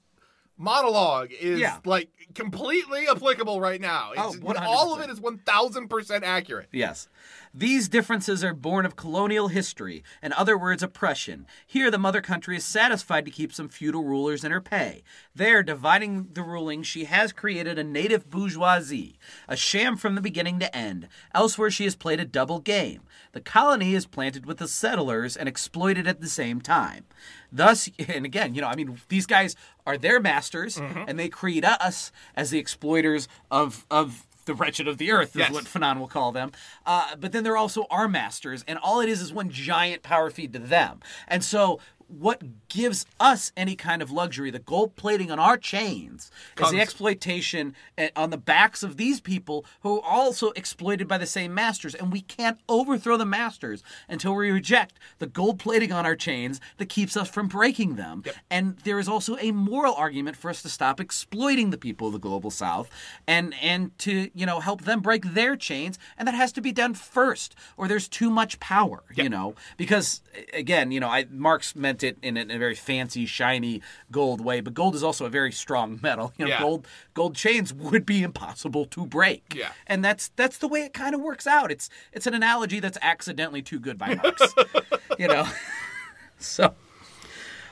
[0.58, 1.80] monologue is Yeah.
[1.84, 4.12] like completely applicable right now.
[4.12, 4.62] It's, Oh, 100%.
[4.66, 6.70] all of it is one thousand percent accurate.
[6.72, 7.08] Yes.
[7.54, 11.46] These differences are born of colonial history, in other words, oppression.
[11.66, 15.04] Here, the mother country is satisfied to keep some feudal rulers in her pay.
[15.34, 20.60] There, dividing the ruling, she has created a native bourgeoisie, a sham from the beginning
[20.60, 21.08] to end.
[21.34, 23.04] Elsewhere, she has played a double game.
[23.32, 27.06] The colony is planted with the settlers and exploited at the same time.
[27.52, 31.04] Thus, and again, you know, I mean, these guys are their masters, mm-hmm.
[31.08, 35.40] and they create us as the exploiters of of the wretched of the earth, is
[35.40, 35.52] Yes.
[35.52, 36.52] what Fanon will call them.
[36.86, 40.30] Uh, but then they're also our masters, and all it is is one giant power
[40.30, 41.00] feed to them.
[41.28, 46.32] And so, what gives us any kind of luxury, the gold plating on our chains,
[46.62, 51.18] is the exploitation eh, on the backs of these people who are also exploited by
[51.18, 51.96] the same masters.
[51.96, 56.62] And we can't overthrow the masters until we reject the gold plating on our chains
[56.78, 58.24] that keeps us from breaking them.
[58.50, 62.14] And there is also a moral argument for us to stop exploiting the people of
[62.14, 62.90] the global south
[63.28, 65.98] and and to, you know, help them break their chains.
[66.18, 70.22] And that has to be done first, or there's too much power, you know, because
[70.54, 73.82] again, you know, I Marx meant it in a, in a very fancy, shiny
[74.12, 76.34] gold way, but gold is also a very strong metal.
[76.38, 76.60] You know, Yeah.
[76.62, 79.54] gold gold chains would be impossible to break.
[79.56, 79.72] Yeah.
[79.88, 81.72] And that's that's the way it kind of works out.
[81.72, 84.42] It's it's an analogy that's accidentally too good by Marx.
[85.20, 85.48] you know.
[86.40, 86.74] so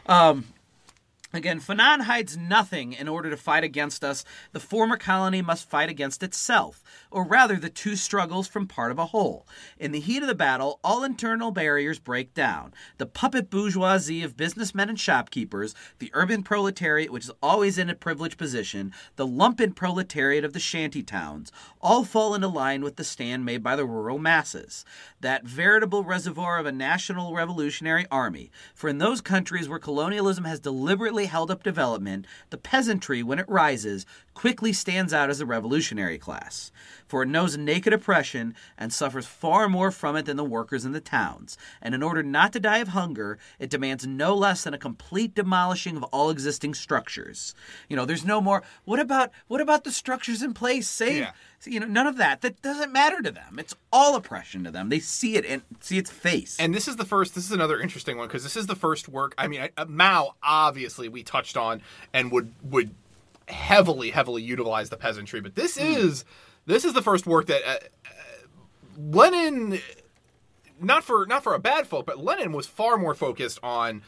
[0.07, 0.45] um
[1.35, 4.23] Again, Fanon hides nothing in order to fight against us.
[4.51, 8.99] The former colony must fight against itself, or rather, the two struggles from part of
[8.99, 9.47] a whole.
[9.79, 12.71] In the heat of the battle, all internal barriers break down.
[12.99, 17.95] The puppet bourgeoisie of businessmen and shopkeepers, the urban proletariat, which is always in a
[17.95, 23.03] privileged position, the lumpen proletariat of the shanty towns, all fall into line with the
[23.03, 24.85] stand made by the rural masses.
[25.19, 28.51] That veritable reservoir of a national revolutionary army.
[28.75, 33.49] For in those countries where colonialism has deliberately held up development, the peasantry, when it
[33.49, 36.71] rises, quickly stands out as a revolutionary class.
[37.07, 40.91] For it knows naked oppression and suffers far more from it than the workers in
[40.93, 41.57] the towns.
[41.81, 45.35] And in order not to die of hunger, it demands no less than a complete
[45.35, 47.53] demolishing of all existing structures.
[47.87, 48.63] You know, there's no more.
[48.85, 50.87] What about what about the structures in place?
[50.87, 51.31] Save Yeah.
[51.65, 52.41] you know none of that.
[52.41, 53.59] That doesn't matter to them.
[53.59, 54.89] It's all oppression to them.
[54.89, 56.57] They see it and see its face.
[56.59, 57.35] And this is the first.
[57.35, 59.35] This is another interesting one because this is the first work.
[59.37, 61.81] I mean, I, uh, Mao obviously we touched on
[62.13, 62.95] and would would
[63.47, 66.25] heavily heavily utilize the peasantry, but this is
[66.65, 68.09] this is the first work that uh, uh,
[68.97, 69.79] Lenin,
[70.79, 74.01] not for not for a bad folk, but Lenin was far more focused on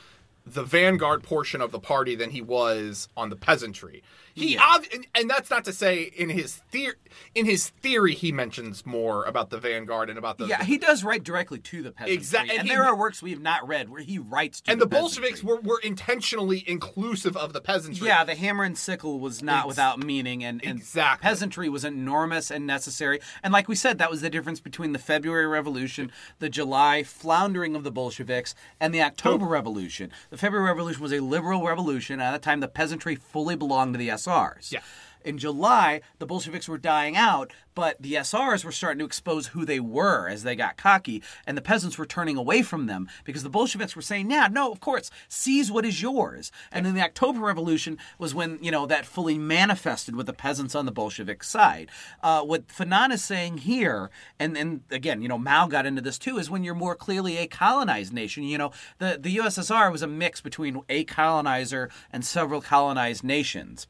[0.45, 4.03] the vanguard portion of the party than he was on the peasantry.
[4.35, 4.75] He Yeah.
[4.75, 6.95] ob- and, and that's not to say in his theory
[7.33, 11.03] in his theory he mentions more about the vanguard and about the yeah, he does
[11.05, 12.13] write directly to the peasantry.
[12.15, 14.71] Exact- and And, he- there are works we have not read where he writes to
[14.71, 15.29] and the, peasantry.
[15.31, 18.07] Bolsheviks were, were intentionally inclusive of the peasantry.
[18.07, 21.23] Yeah, the hammer and sickle was not Ex- without meaning, and, and Exactly.
[21.23, 23.21] peasantry was enormous and necessary.
[23.41, 27.75] And like we said, that was the difference between the February Revolution, the July floundering
[27.75, 30.11] of the Bolsheviks, and the October Revolution.
[30.29, 32.19] The February Revolution was a liberal revolution.
[32.19, 34.71] At that time, the peasantry fully belonged to the SRs.
[34.71, 34.81] Yeah.
[35.23, 39.65] In July, the Bolsheviks were dying out, but the SRs were starting to expose who
[39.65, 43.43] they were as they got cocky, and the peasants were turning away from them because
[43.43, 47.03] the Bolsheviks were saying, "Yeah, no, of course, seize what is yours." And then the
[47.03, 51.43] October Revolution was when you know that fully manifested with the peasants on the Bolshevik
[51.43, 51.89] side.
[52.23, 54.09] Uh, what Fanon is saying here,
[54.39, 57.37] and and again, you know, Mao got into this too, is when you're more clearly
[57.37, 58.43] a colonized nation.
[58.43, 63.87] You know, the the USSR was a mix between a colonizer and several colonized nations.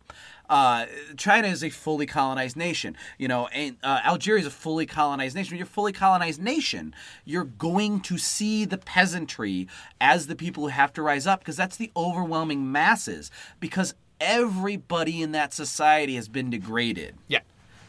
[0.49, 0.85] Uh,
[1.17, 2.95] China is a fully colonized nation.
[3.17, 3.47] You know,
[3.83, 5.51] uh, Algeria is a fully colonized nation.
[5.53, 6.93] When you're a fully colonized nation,
[7.25, 9.67] you're going to see the peasantry
[10.01, 13.31] as the people who have to rise up because that's the overwhelming masses.
[13.59, 17.39] Because everybody in that society has been degraded, Yeah,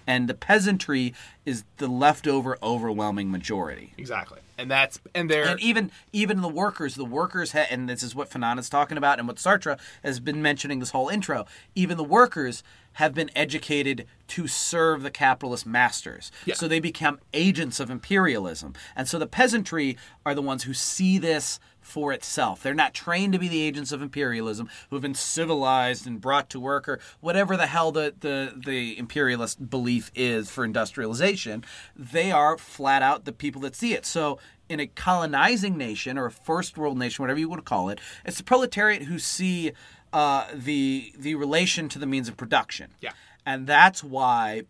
[0.06, 3.92] and the peasantry is the leftover overwhelming majority.
[3.98, 4.40] exactly.
[4.58, 8.14] And that's and they're And even even the workers, the workers, ha- and this is
[8.14, 11.44] what Fanon is talking about, and what Sartre has been mentioning this whole intro.
[11.74, 12.62] Even the workers
[12.96, 16.32] have been educated to serve the capitalist masters.
[16.46, 16.54] Yeah.
[16.54, 18.72] So they become agents of imperialism.
[18.96, 22.62] And so the peasantry are the ones who see this for itself.
[22.62, 26.48] They're not trained to be the agents of imperialism who have been civilized and brought
[26.50, 31.64] to work or whatever the hell the, the, the imperialist belief is for industrialization.
[31.94, 34.06] They are flat out the people that see it.
[34.06, 37.88] So in a colonizing nation or a first world nation, whatever you want to call
[37.88, 39.72] it, it's the proletariat who see
[40.16, 42.88] uh, the the relation to the means of production.
[43.00, 43.12] Yeah.
[43.44, 44.62] And that's why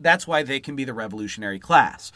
[0.00, 2.10] that's why they can be the revolutionary class.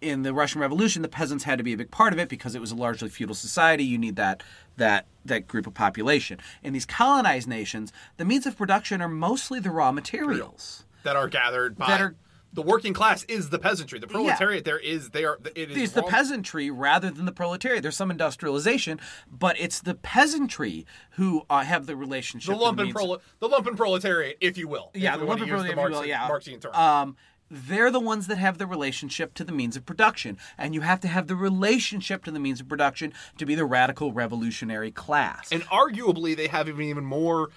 [0.00, 2.54] In the Russian Revolution, the peasants had to be a big part of it because
[2.54, 3.84] it was a largely feudal society.
[3.84, 4.42] You need that
[4.76, 6.40] that that group of population.
[6.62, 10.84] In these colonized nations, the means of production are mostly the raw materials.
[11.04, 12.14] that are gathered by That are-
[12.52, 13.98] the working class is the peasantry.
[13.98, 17.82] The proletariat there is they are it is It's the peasantry rather than the proletariat.
[17.82, 22.54] There's some industrialization, but it's the peasantry who uh, have the relationship.
[22.54, 24.90] the lumpen prole, the lumpen proletariat, if you will.
[24.94, 26.28] yeah, the lumpen proletariat, the if you will, yeah.
[26.28, 26.74] Marxian term.
[26.74, 27.16] Um,
[27.50, 31.00] they're the ones that have the relationship to the means of production, and you have
[31.00, 35.50] to have the relationship to the means of production to be the radical revolutionary class.
[35.50, 37.50] and arguably they have even even more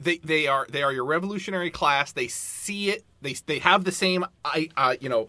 [0.00, 2.12] they they are they are your revolutionary class.
[2.12, 3.04] They see it.
[3.22, 5.28] They they have the same i uh, you know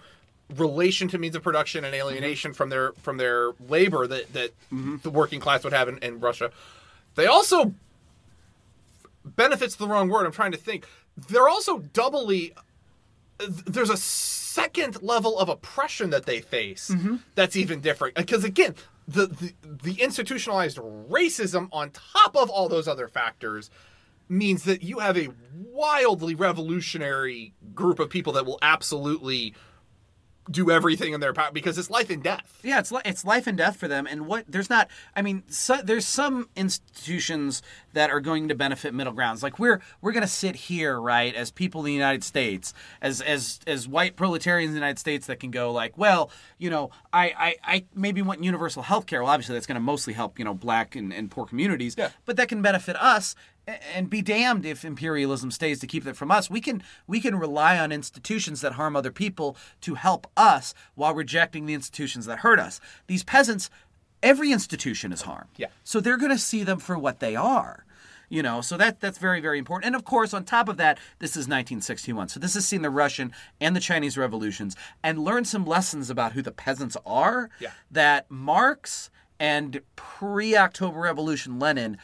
[0.55, 4.97] relation to means of production and alienation from their from their labor that that mm-hmm.
[5.03, 6.51] the working class would have in, in Russia.
[7.15, 7.73] They also
[9.25, 10.85] benefits the wrong word i'm trying to think.
[11.29, 12.53] They're also doubly
[13.39, 17.17] there's a second level of oppression that they face mm-hmm.
[17.35, 18.17] that's even different.
[18.17, 18.75] Uh, because again
[19.07, 23.69] the, the the institutionalized racism on top of all those other factors
[24.29, 29.53] means that you have a wildly revolutionary group of people that will absolutely
[30.49, 33.47] do everything in their power because it's life and death Yeah, it's li- it's life
[33.47, 34.07] and death for them.
[34.09, 34.89] And what there's not.
[35.15, 37.61] I mean, so, there's some institutions
[37.93, 39.43] that are going to benefit middle grounds.
[39.43, 43.21] Like we're we're going to sit here, right, as people in the United States, as
[43.21, 46.91] as as white proletarians in the United States that can go like, well, you know,
[47.11, 49.23] I I, I maybe want universal health care.
[49.23, 51.95] Well, obviously that's going to mostly help you know black and, and poor communities.
[51.97, 52.11] Yeah.
[52.25, 53.35] But that can benefit us.
[53.93, 56.49] And be damned if imperialism stays to keep that from us.
[56.49, 61.13] We can we can rely on institutions that harm other people to help us while
[61.13, 62.79] rejecting the institutions that hurt us.
[63.07, 63.69] These peasants,
[64.23, 65.49] every institution is harmed.
[65.57, 65.67] Yeah.
[65.83, 67.83] So they're going to see them for what they are.
[68.29, 69.87] You know, so that that's very very important.
[69.87, 72.29] And of course, on top of that, this is 1961.
[72.29, 76.33] So this has seen the Russian and the Chinese revolutions and learned some lessons about
[76.33, 77.71] who the peasants are Yeah.
[77.91, 81.97] that Marx and pre-October Revolution Lenin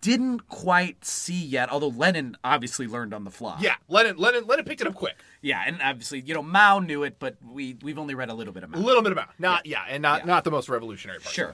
[0.00, 3.58] didn't quite see yet, although Lenin obviously learned on the fly.
[3.60, 7.02] yeah lenin lenin lenin picked it up quick Yeah, and obviously, you know, Mao knew
[7.04, 8.78] it, but we we've only read a little bit of Mao.
[8.78, 11.52] a little bit about not yeah, and not not the most revolutionary part Sure.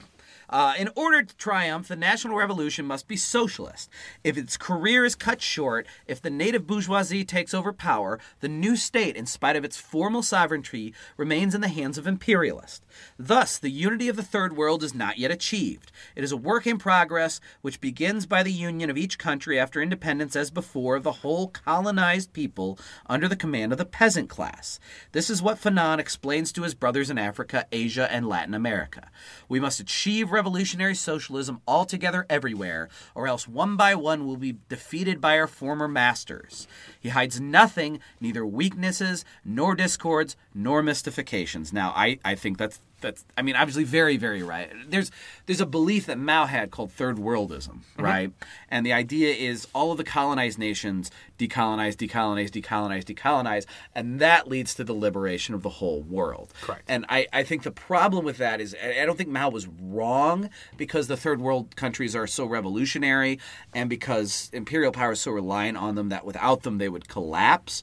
[0.48, 3.90] Uh, in order to triumph, the national revolution must be socialist.
[4.22, 8.76] If its career is cut short, if the native bourgeoisie takes over power, the new
[8.76, 12.82] state, in spite of its formal sovereignty, remains in the hands of imperialists.
[13.18, 15.92] Thus, the unity of the Third World is not yet achieved.
[16.14, 19.80] It is a work in progress which begins by the union of each country after
[19.80, 24.78] independence as before of the whole colonized people under the command of the peasant class.
[25.12, 29.10] This is what Fanon explains to his brothers in Africa, Asia, and Latin America.
[29.48, 35.18] We must achieve revolutionary socialism altogether everywhere, or else one by one we'll be defeated
[35.18, 36.68] by our former masters.
[37.00, 41.72] He hides nothing, neither weaknesses, nor discords, nor mystifications.
[41.72, 44.70] Now, I, I think that's that's I mean obviously very very right.
[44.88, 45.10] There's
[45.46, 48.02] there's a belief that Mao had called third worldism, mm-hmm.
[48.02, 48.32] right?
[48.68, 54.48] And the idea is all of the colonized nations decolonize, decolonize, decolonize, decolonize, and that
[54.48, 56.52] leads to the liberation of the whole world.
[56.62, 56.82] Correct.
[56.88, 59.66] And I, I think the problem with that is I I don't think Mao was
[59.66, 63.38] wrong because the third world countries are so revolutionary
[63.74, 67.82] and because imperial power is so reliant on them that without them they would collapse.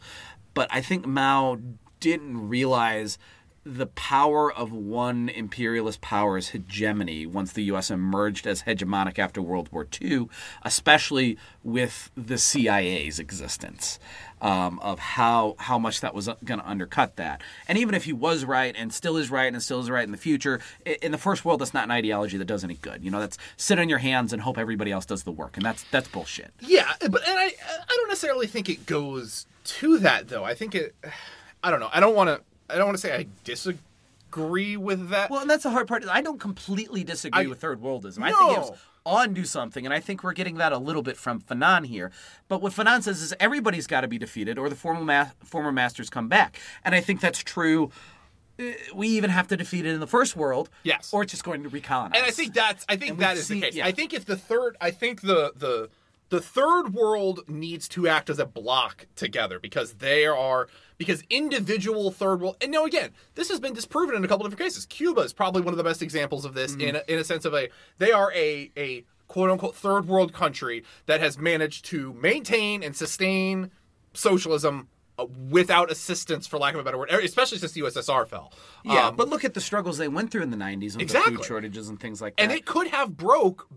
[0.53, 1.59] But I think Mao
[1.99, 3.17] didn't realize
[3.63, 7.91] the power of one imperialist power's hegemony once the U.S.
[7.91, 10.27] emerged as hegemonic after World War II,
[10.63, 13.99] especially with the CIA's existence,
[14.41, 17.41] um, of how how much that was going to undercut that.
[17.67, 20.11] And even if he was right and still is right and still is right in
[20.11, 20.59] the future,
[21.01, 23.03] in the first world, that's not an ideology that does any good.
[23.03, 25.63] You know, that's sit on your hands and hope everybody else does the work, and
[25.63, 26.51] that's that's bullshit.
[26.61, 30.43] Yeah, but and I I don't necessarily think it goes to that though.
[30.43, 30.95] I think it
[31.63, 31.89] I don't know.
[31.93, 32.41] I don't want to
[32.71, 35.29] I don't want to say I disagree with that.
[35.29, 36.05] Well, and that's the hard part.
[36.07, 38.19] I don't completely disagree I- with third worldism.
[38.23, 38.63] I think No.
[38.63, 42.11] on onto something, and I think we're getting that a little bit from Fanon here.
[42.47, 45.71] But what Fanon says is everybody's got to be defeated, or the former ma- former
[45.71, 47.91] masters come back, and I think that's true.
[48.59, 51.09] Uh, We even have to defeat it in the first world, Yes.
[51.11, 52.11] or it's just going to recolonize.
[52.15, 53.75] and I think that's I think And that is seen- the case.
[53.75, 53.87] yeah.
[53.87, 55.89] I think if the third I think the the
[56.29, 60.67] the third world needs to act as a block together because they are
[61.01, 64.61] because individual third world and now again this has been disproven in a couple different
[64.61, 64.85] cases.
[64.85, 66.81] Cuba is probably one of the best examples of this mm-hmm.
[66.81, 70.31] in, a, in a sense of a they are a a quote unquote third world
[70.31, 73.71] country that has managed to maintain and sustain
[74.13, 74.89] socialism
[75.49, 78.51] without assistance for lack of a better word especially since the ussr fell
[78.83, 81.35] Yeah, Um, but look at the struggles they went through in the 90s with Exactly.
[81.35, 82.41] food shortages and things like that.
[82.43, 83.67] and it could have broke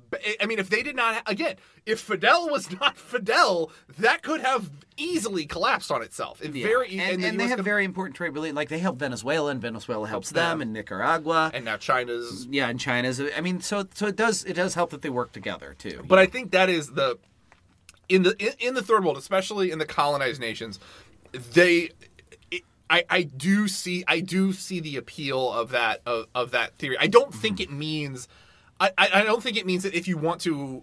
[0.41, 4.70] i mean if they did not again if fidel was not fidel that could have
[4.97, 6.66] easily collapsed on itself It Yeah.
[6.66, 8.57] very and, the and they have could- very important trade relations.
[8.57, 10.62] Like they help Venezuela, and Venezuela helps them, them.
[10.62, 11.51] and Nicaragua.
[11.53, 13.20] and now china's yeah, and China's.
[13.20, 16.05] I mean, so so it does it does help that they work together too.
[16.07, 17.18] But I think that is the
[18.09, 20.78] in the in, in the third world, especially in the colonized nations,
[21.53, 21.91] they.
[22.91, 26.97] I, I do see I do see the appeal of that of, of that theory.
[27.01, 28.28] I don't think it means
[28.78, 30.82] I, I don't think it means that if you want to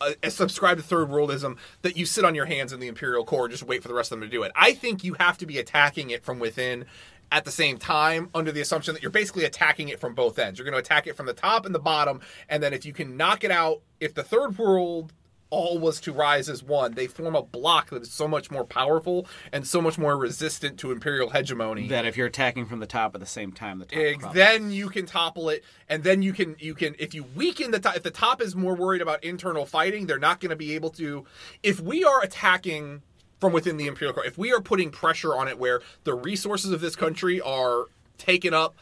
[0.00, 3.44] uh, subscribe to third worldism that you sit on your hands in the imperial core
[3.44, 4.52] and just wait for the rest of them to do it.
[4.54, 6.84] I think you have to be attacking it from within
[7.32, 10.58] at the same time under the assumption that you're basically attacking it from both ends.
[10.58, 12.92] You're going to attack it from the top and the bottom and then if you
[12.92, 15.12] can knock it out if the third world
[15.54, 18.64] all was to rise as one, they form a block that is so much more
[18.64, 21.86] powerful and so much more resistant to imperial hegemony.
[21.88, 24.34] that if you're attacking from the top at the same time, the top crumbles.
[24.34, 27.78] then you can topple it, and then you can you can if you weaken the
[27.78, 27.96] top.
[27.96, 30.90] If the top is more worried about internal fighting, they're not going to be able
[30.90, 31.24] to.
[31.62, 33.02] If we are attacking
[33.40, 36.72] from within the imperial core, if we are putting pressure on it, where the resources
[36.72, 37.84] of this country are
[38.18, 38.74] taken up,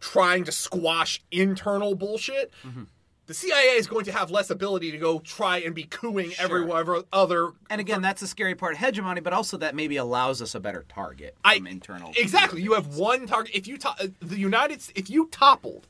[0.00, 2.52] trying to squash internal bullshit.
[2.66, 2.84] Mm-hmm.
[3.26, 6.70] The CIA is going to have less ability to go try and be cooing every
[6.70, 10.40] every other And again, that's the scary part of hegemony, but also that maybe allows
[10.40, 12.12] us a better target I- from internal.
[12.16, 12.62] Exactly.
[12.62, 13.54] You have one target.
[13.54, 15.88] If you to- uh, the United, if you toppled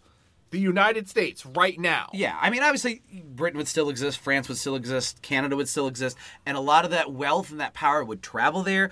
[0.51, 3.03] the United States right now, Yeah, I mean, obviously,
[3.35, 6.17] Britain would still exist, France would still exist, Canada would still exist,
[6.47, 8.91] and a lot of that wealth and that power would travel there.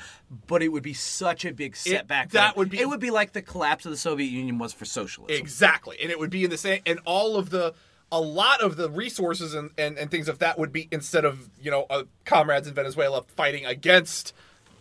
[0.49, 2.29] But it would be such a big setback.
[2.31, 4.73] for that would be- It would be like the collapse of the Soviet Union was
[4.75, 5.41] for socialism.
[5.41, 7.73] exactly, and it would be in the same, and all of the.
[8.15, 11.51] A lot of the resources and, and, and things of that would be instead of
[11.61, 14.33] you know uh, comrades in Venezuela fighting against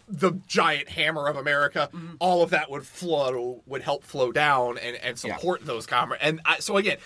[0.08, 2.16] the giant hammer of America, Mm-hmm.
[2.20, 6.22] all of that would flow would help flow down and, and support those comrades.
[6.24, 6.98] And I, so again,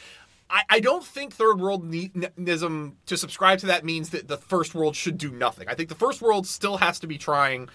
[0.49, 4.95] I, I don't think third worldism to subscribe to that means that the first world
[4.95, 5.67] should do nothing.
[5.67, 7.69] I think the first world still has to be trying.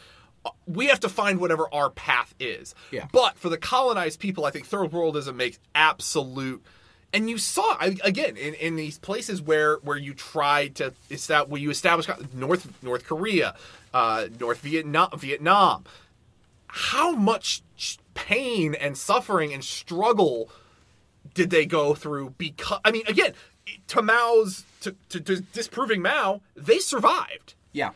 [0.44, 2.74] uh, We have to find whatever our path is.
[2.90, 3.06] Yeah.
[3.12, 6.62] But for the colonized people, I think third worldism makes absolute.
[7.14, 11.60] And you saw again in, in these places where where you tried to establish where
[11.60, 13.54] you establish North North Korea,
[13.92, 15.84] uh, North Vietnam, Vietnam.
[16.68, 17.62] How much
[18.14, 20.48] pain and suffering and struggle
[21.34, 22.34] did they go through?
[22.38, 23.34] Because I mean, again,
[23.88, 27.54] to Mao's to, to, to disproving Mao, they survived.
[27.72, 27.90] Yeah.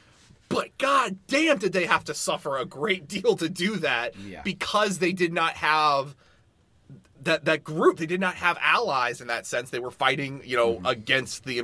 [0.49, 4.43] But god damn did they have to suffer a great deal to do that Yeah.
[4.43, 6.15] because they did not have
[7.27, 10.57] that that group they did not have allies in that sense they were fighting you
[10.57, 10.87] know Mm-hmm.
[10.87, 11.63] against the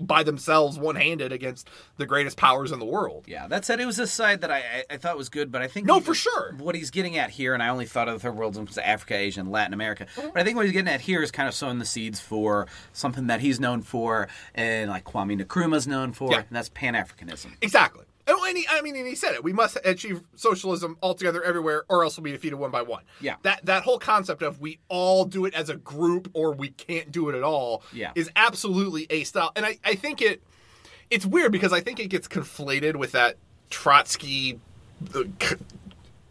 [0.00, 3.98] by themselves one-handed against the greatest powers in the world Yeah, that said, it was
[3.98, 6.54] a side that I, I, thought was good, but I think No, he- for sure.
[6.58, 9.16] What he's getting at here, and I only thought of the third world as Africa,
[9.16, 10.28] Asia, and Latin America, Mm-hmm.
[10.32, 12.68] but I think what he's getting at here is kind of sowing the seeds for
[12.92, 16.38] something that he's known for, and like Kwame Nkrumah's known for, Yeah.
[16.38, 17.54] and that's Pan Africanism.
[17.60, 19.44] exactly and, and he, I mean, and he said it.
[19.44, 23.02] We must achieve socialism altogether everywhere, or else we'll be defeated one by one.
[23.20, 23.36] Yeah.
[23.42, 27.10] That that whole concept of we all do it as a group, or we can't
[27.12, 28.12] do it at all, Yeah.
[28.14, 29.52] is absolutely a style.
[29.56, 30.42] And I, I think it,
[31.10, 33.36] it's weird because I think it gets conflated with that
[33.70, 34.58] Trotsky,
[35.42, 35.56] c-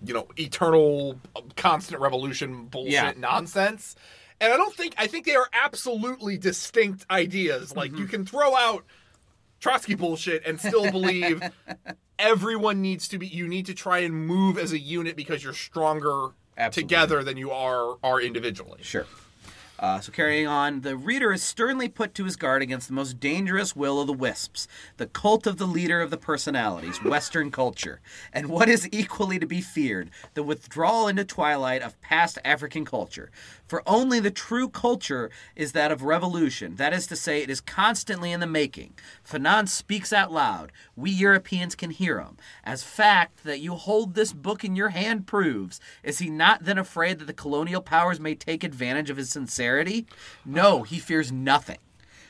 [0.06, 3.14] you know, eternal, uh, constant revolution bullshit Yeah.
[3.18, 3.96] nonsense.
[4.42, 7.76] And I don't think I think they are absolutely distinct ideas.
[7.76, 8.02] Like Mm-hmm.
[8.02, 8.84] you can throw out
[9.64, 11.42] Trotsky bullshit and still believe
[12.20, 15.54] everyone needs to be you need to try and move as a unit because you're
[15.54, 16.90] stronger Absolutely.
[16.90, 18.80] together than you are are individually.
[18.82, 19.06] Sure.
[19.84, 23.20] Uh, so carrying on, the reader is sternly put to his guard against the most
[23.20, 24.66] dangerous will of the wisps,
[24.96, 28.00] the cult of the leader of the personalities, Western culture,
[28.32, 33.30] and what is equally to be feared, the withdrawal into twilight of past African culture.
[33.68, 36.76] For only the true culture is that of revolution.
[36.76, 38.94] That is to say, it is constantly in the making.
[39.30, 40.72] Fanon speaks out loud.
[40.96, 42.38] We Europeans can hear him.
[42.64, 46.78] As fact that you hold this book in your hand proves, is he not then
[46.78, 49.73] afraid that the colonial powers may take advantage of his sincerity?
[50.46, 51.78] No, he fears nothing.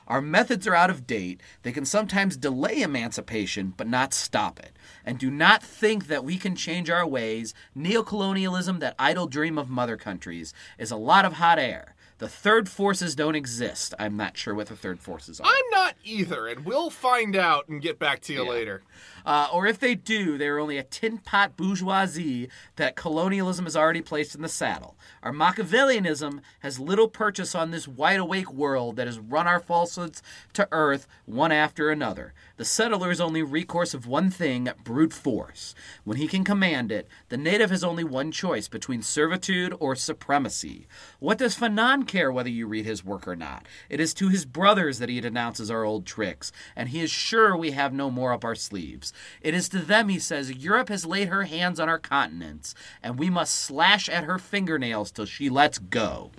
[0.08, 1.42] Our methods are out of date.
[1.64, 4.74] They can sometimes delay emancipation, but not stop it.
[5.06, 7.54] And do not think that we can change our ways.
[7.78, 11.93] Neocolonialism, that idle dream of mother countries, is a lot of hot air.
[12.24, 13.94] The third forces don't exist.
[14.00, 15.46] I'm not sure what the third forces are.
[15.46, 18.82] I'm not either, and we'll find out and get back to you later.
[19.26, 22.48] Uh, or if they do, they're only a tin pot bourgeoisie
[22.78, 24.96] that colonialism has already placed in the saddle.
[25.22, 30.24] Our Machiavellianism has little purchase on this wide awake world that has run our falsehoods
[30.54, 32.34] to earth one after another.
[32.56, 35.74] The settler's only recourse of one thing brute force.
[36.04, 40.86] When he can command it, the native has only one choice between servitude or supremacy.
[41.18, 43.66] What does Fanon care whether you read his work or not?
[43.90, 47.58] It is to his brothers that he denounces our old tricks, and he is sure
[47.58, 49.14] we have no more up our sleeves.
[49.42, 53.18] It is to them, he says, Europe has laid her hands on our continents, and
[53.18, 56.30] we must slash at her fingernails till she lets go.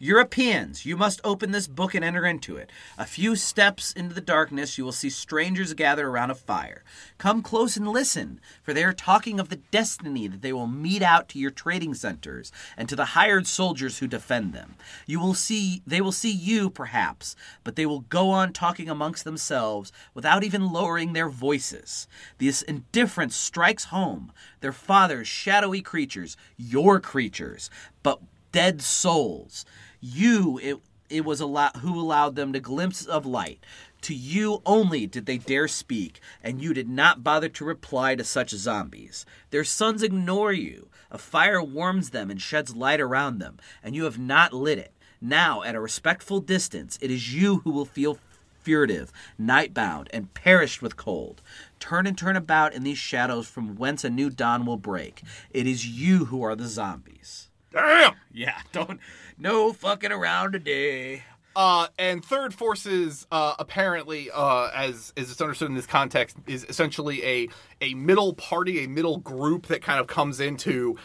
[0.00, 2.70] Europeans, you must open this book and enter into it.
[2.96, 6.84] A few steps into the darkness, you will see strangers gathered around a fire.
[7.18, 11.02] Come close and listen, for they are talking of the destiny that they will mete
[11.02, 14.76] out to your trading centers and to the hired soldiers who defend them.
[15.04, 17.34] You will see, they will see you, perhaps,
[17.64, 22.06] but they will go on talking amongst themselves without even lowering their voices.
[22.38, 24.30] This indifference strikes home.
[24.60, 27.68] Their fathers, shadowy creatures, your creatures,
[28.04, 28.20] but
[28.52, 29.64] dead souls.
[30.00, 30.78] You, it,
[31.08, 33.64] it was allow- who allowed them to glimpse of light.
[34.02, 38.22] To you only did they dare speak, and you did not bother to reply to
[38.22, 39.26] such zombies.
[39.50, 40.88] Their sons ignore you.
[41.10, 44.92] A fire warms them and sheds light around them, and you have not lit it.
[45.20, 48.18] Now, at a respectful distance, it is you who will feel
[48.62, 51.42] furtive, nightbound, and perished with cold.
[51.80, 55.22] Turn and turn about in these shadows from whence a new dawn will break.
[55.50, 57.47] It is you who are the zombies.
[57.78, 58.14] Damn!
[58.32, 59.00] Yeah, don't
[59.38, 61.22] no fucking around today.
[61.56, 66.64] Uh, and third forces, uh, apparently, uh, as as it's understood in this context, is
[66.68, 67.48] essentially a
[67.80, 70.96] a middle party, a middle group that kind of comes in to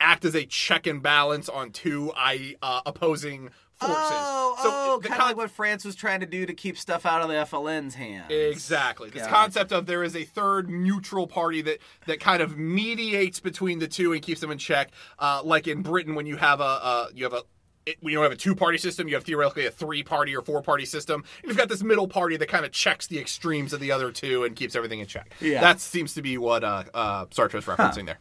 [0.00, 3.50] act as a check and balance on two I uh, opposing
[3.86, 4.12] forces.
[4.12, 6.78] Oh, So oh, kind of con- like what France was trying to do to keep
[6.78, 8.30] stuff out of the FLN's hands.
[8.30, 9.10] Exactly.
[9.10, 13.78] This concept of there is a third neutral party that that kind of mediates between
[13.78, 14.90] the two and keeps them in check.
[15.18, 17.42] Uh, like in Britain, when you have a uh, you have a
[17.86, 19.08] it, we don't have a two party system.
[19.08, 21.24] You have theoretically a three party or four party system.
[21.42, 24.12] And you've got this middle party that kind of checks the extremes of the other
[24.12, 25.32] two and keeps everything in check.
[25.40, 25.60] Yeah.
[25.60, 28.18] That seems to be what uh, uh, Sartre's referencing there.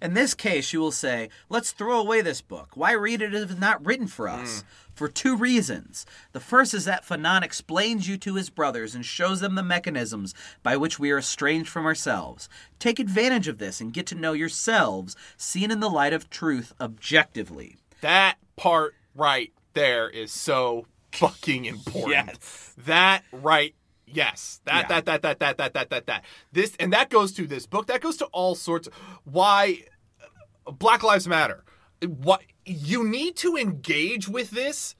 [0.00, 2.70] In this case, you will say, let's throw away this book.
[2.74, 4.62] Why read it if it's not written for us?
[4.98, 6.04] For two reasons.
[6.32, 10.34] The first is that Fanon explains you to his brothers and shows them the mechanisms
[10.64, 12.48] by which we are estranged from ourselves.
[12.80, 16.72] Take advantage of this and get to know yourselves, seen in the light of truth
[16.80, 17.76] objectively.
[18.00, 22.08] That part right there is so fucking important.
[22.26, 22.74] Yes.
[22.78, 24.60] That right yes.
[24.64, 25.00] That, Yeah.
[25.00, 26.24] that that that that that that that that.
[26.50, 27.86] This and that goes to this book.
[27.86, 29.84] That goes to all sorts Of, why
[30.66, 31.62] Black Lives Matter.
[32.06, 34.94] What you need to engage with this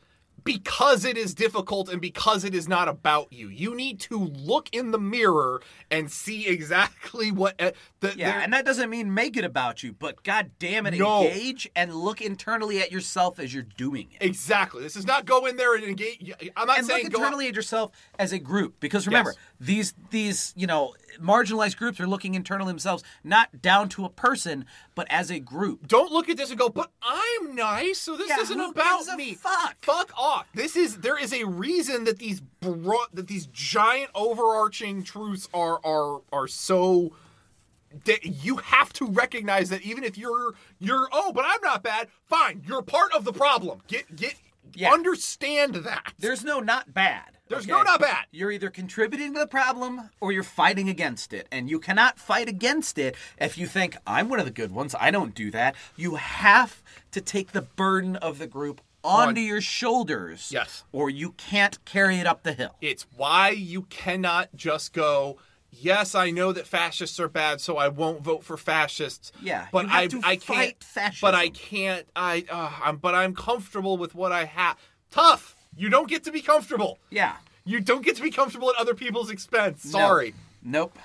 [0.45, 3.49] because it is difficult and because it is not about you.
[3.49, 7.55] You need to look in the mirror and see exactly what
[8.01, 11.23] the Yeah, and that doesn't mean make it about you, but god damn it, No.
[11.25, 14.25] engage and look internally at yourself as you're doing it.
[14.25, 14.83] exactly.
[14.83, 16.33] This is not go in there and engage.
[16.57, 19.39] I'm not and saying look out- internally at yourself as a group because remember Yes.
[19.61, 24.65] these these you know marginalized groups are looking internally themselves not down to a person
[24.95, 28.29] but as a group don't look at this and go, but I'm nice, so this
[28.29, 29.35] Yeah, isn't about me.
[29.35, 29.77] fuck?
[29.83, 30.47] Fuck off.
[30.55, 35.81] This is there is a reason that these bro- that these giant overarching truths are
[35.85, 37.13] are are so
[38.23, 42.09] you have to recognize that even if you're you're oh, but I'm not bad.
[42.27, 43.81] Fine, you're part of the problem.
[43.89, 44.35] Get get
[44.75, 44.93] Yeah.
[44.93, 46.13] understand that.
[46.19, 48.27] there's no not bad There's no not bad.
[48.31, 52.49] you're either contributing to the problem or you're fighting against it and you cannot fight
[52.49, 55.75] against it if you think i'm one of the good ones i don't do that
[55.97, 56.83] you have
[57.13, 60.85] to take the burden of the group onto On- your shoulders Yes.
[60.93, 65.39] or you can't carry it up the hill It's why you cannot just go,
[65.71, 69.33] yes, I know that fascists are bad, so I won't vote for fascists.
[69.43, 71.15] Yeah, but I I fight can't.
[71.21, 72.07] But I can't.
[72.17, 74.77] I uh, I'm, but I'm comfortable with what I have.
[75.11, 75.55] Tough.
[75.77, 76.99] You don't get to be comfortable.
[77.11, 79.83] yeah You don't get to be comfortable at other people's expense.
[79.83, 80.35] Sorry.
[80.63, 80.99] Nope.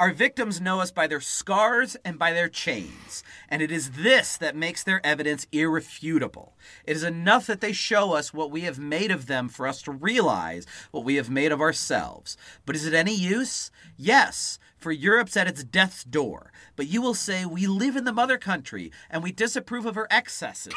[0.00, 4.38] Our victims know us by their scars and by their chains, and it is this
[4.38, 6.56] that makes their evidence irrefutable.
[6.86, 9.82] It is enough that they show us what we have made of them for us
[9.82, 12.38] to realize what we have made of ourselves.
[12.64, 13.70] But is it any use?
[13.94, 16.50] Yes, for Europe's at its death's door.
[16.76, 20.06] But you will say, We live in the mother country, and we disapprove of her
[20.10, 20.72] excesses.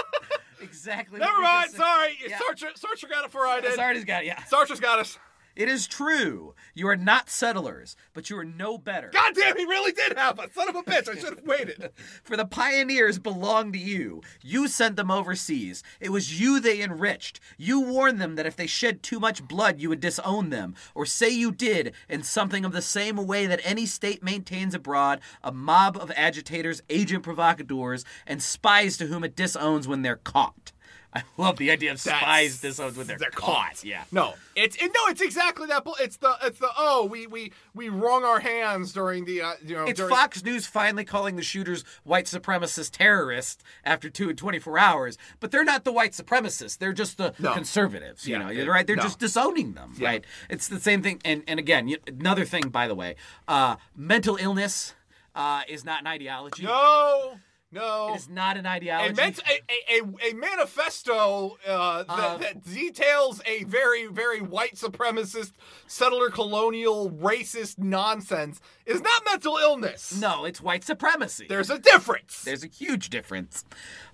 [0.62, 1.20] exactly.
[1.20, 1.70] Never mind.
[1.70, 2.16] Sorry.
[2.26, 2.38] Yeah.
[2.38, 3.78] Sartre, Sartre got it for I did.
[3.78, 4.40] Sartre's got it, yeah.
[4.44, 5.18] Sartre's got us.
[5.56, 6.54] It is true.
[6.74, 9.10] You are not settlers, but you are no better.
[9.12, 10.52] God damn, he really did have us.
[10.52, 11.08] Son of a bitch.
[11.08, 11.90] I should have waited.
[12.24, 14.20] For the pioneers belong to you.
[14.42, 15.82] You sent them overseas.
[16.00, 17.38] It was you they enriched.
[17.56, 21.06] You warned them that if they shed too much blood, you would disown them, or
[21.06, 25.52] say you did in something of the same way that any state maintains abroad a
[25.52, 30.72] mob of agitators, agent provocateurs, and spies to whom it disowns when they're caught.
[31.14, 33.68] I love the idea of spies disowned when they're, They're caught.
[33.76, 33.84] caught.
[33.84, 34.02] Yeah.
[34.10, 35.84] No, it's it, no, it's exactly that.
[36.00, 39.76] It's the it's the oh we we we wrung our hands during the uh, you
[39.76, 44.36] know It's during, Fox News finally calling the shooters white supremacist terrorists after two and
[44.38, 46.78] 24 hours, but they're not the white supremacists.
[46.78, 47.52] They're just the No.
[47.54, 48.86] conservatives, you Yeah, know, they- right?
[48.86, 49.02] They're no.
[49.02, 50.08] just disowning them, Yeah.
[50.08, 50.24] right?
[50.50, 51.20] It's the same thing.
[51.24, 53.14] And, and again, another thing, by the way,
[53.46, 54.94] uh, mental illness
[55.36, 56.62] uh, is not an ideology.
[56.64, 57.38] No,
[57.74, 58.12] no.
[58.14, 59.20] It is not an ideology.
[59.20, 65.52] a, a, a, a manifesto uh, that, Uh, that details a very, very white supremacist,
[65.86, 70.18] settler colonial, racist nonsense is not mental illness.
[70.18, 71.46] no, it's white supremacy.
[71.48, 72.42] There's a difference.
[72.42, 73.64] There's a huge difference.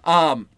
[0.04, 0.48] Um,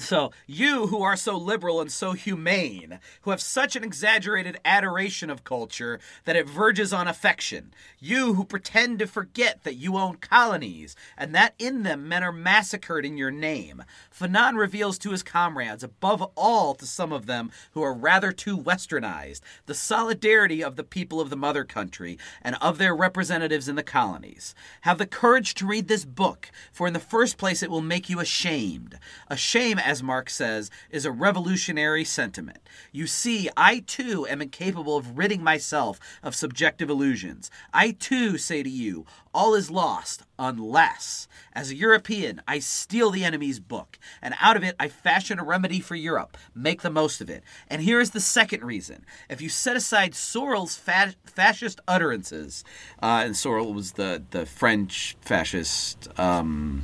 [0.00, 5.30] so, you who are so liberal and so humane, who have such an exaggerated adoration
[5.30, 10.16] of culture that it verges on affection, you who pretend to forget that you own
[10.16, 15.22] colonies and that in them men are massacred in your name, Fanon reveals to his
[15.22, 20.76] comrades, above all to some of them who are rather too westernized, the solidarity of
[20.76, 24.54] the people of the mother country and of their representatives in the colonies.
[24.82, 28.08] Have the courage to read this book, for in the first place it will make
[28.08, 28.98] you ashamed.
[29.28, 32.58] A shame, as Marx says, is a revolutionary sentiment.
[32.92, 37.50] You see, I too am incapable of ridding myself of subjective illusions.
[37.72, 43.24] I too say to you, all is lost unless, as a European, I steal the
[43.24, 46.36] enemy's book, and out of it I fashion a remedy for Europe.
[46.54, 47.42] Make the most of it.
[47.68, 49.06] And here is the second reason.
[49.30, 52.62] If you set aside Sorel's fa- fascist utterances,
[53.02, 56.82] uh, and Sorel was the, the French fascist, um,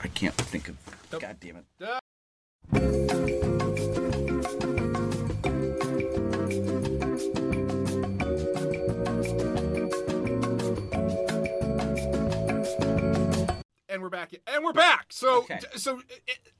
[0.00, 0.97] I can't think of.
[1.10, 1.64] God damn it.
[13.88, 14.34] and we're back.
[14.46, 15.06] And we're back.
[15.10, 15.60] So, Okay.
[15.76, 16.00] so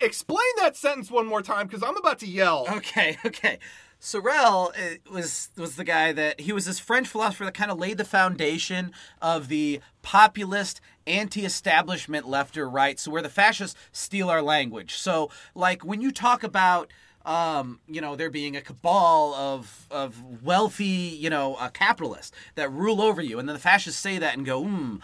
[0.00, 2.66] explain that sentence one more time because I'm about to yell.
[2.70, 3.58] Okay, okay.
[4.00, 7.78] Sorel uh, was was the guy that he was this French philosopher that kind of
[7.78, 12.98] laid the foundation of the populist anti-establishment left or right.
[12.98, 14.94] So where the fascists steal our language.
[14.94, 16.92] So like when you talk about
[17.26, 22.72] um, you know, there being a cabal of of wealthy, you know, uh, capitalists that
[22.72, 24.96] rule over you, and then the fascists say that and go, hmm,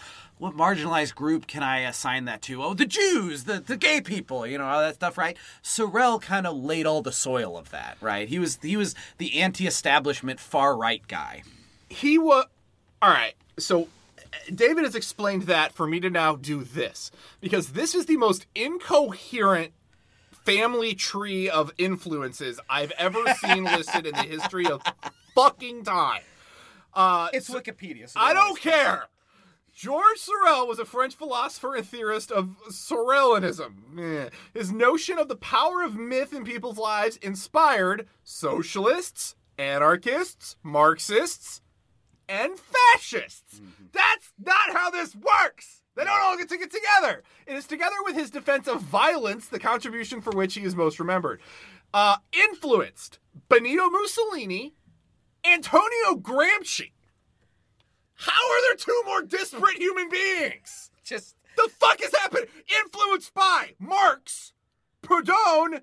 [0.45, 2.63] what marginalized group can I assign that to?
[2.63, 5.39] Oh, the Jews, the the gay people, you know, all that stuff, right?
[5.63, 8.29] Sorel kind of laid all the soil of that, right?
[8.29, 11.43] He was he was the anti-establishment far right guy.
[11.89, 12.45] he was
[13.01, 13.89] all right so
[14.55, 18.47] david has explained that for me to now do this because this is the most
[18.55, 19.73] incoherent
[20.33, 24.83] family tree of influences i've ever seen listed in the history of
[25.35, 26.23] fucking time
[26.95, 28.09] uh It's Wikipedia.
[28.09, 29.07] So i don't care
[29.75, 34.31] George Sorel was a French philosopher and theorist of Sorelianism.
[34.55, 41.61] His notion of the power of myth in people's lives inspired socialists, anarchists, Marxists,
[42.29, 43.61] and fascists.
[43.93, 45.83] That's not how this works.
[45.97, 47.25] They don't all get to get together.
[47.47, 51.01] It is together with his defense of violence, the contribution for which he is most
[51.01, 51.41] remembered.
[51.93, 53.19] Uh, influenced
[53.49, 54.75] Benito Mussolini,
[55.45, 56.93] Antonio Gramsci.
[58.17, 60.91] How are there two more disparate human beings?
[61.05, 62.47] Just The fuck has happened?
[62.85, 64.53] Influenced by Marx,
[65.03, 65.81] Proudhon,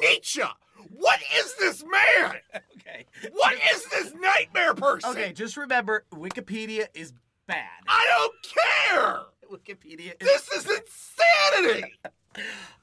[0.00, 0.42] Nietzsche.
[0.92, 2.34] What is this man?
[2.78, 3.06] okay.
[3.32, 5.10] What is this nightmare person?
[5.10, 7.12] Okay, just remember Wikipedia is
[7.46, 7.68] bad.
[7.88, 8.34] I don't
[8.92, 9.20] care.
[9.50, 11.94] Wikipedia is This is insanity.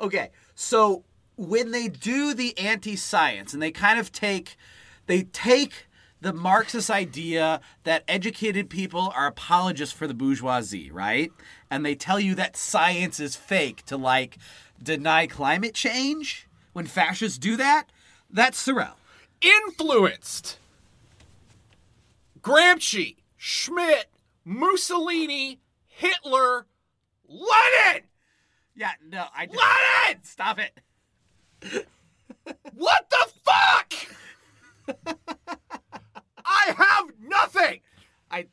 [0.01, 1.05] Okay, so
[1.37, 4.57] when they do the anti-science and they kind of take
[5.05, 5.87] they take
[6.21, 11.31] the Marxist idea that educated people are apologists for the bourgeoisie, right?
[11.69, 14.37] And they tell you that science is fake to like
[14.81, 16.47] deny climate change.
[16.73, 17.85] When fascists do that,
[18.29, 18.95] that's Sorel.
[19.41, 20.57] Influenced.
[22.41, 24.07] Gramsci, Schmitt,
[24.43, 26.65] Mussolini, Hitler,
[27.27, 28.03] Lenin.
[28.75, 30.23] Yeah, no, I Lenin.
[30.23, 31.85] stop it.
[32.73, 33.93] What the fuck?
[36.55, 37.81] I have nothing.
[38.31, 38.47] I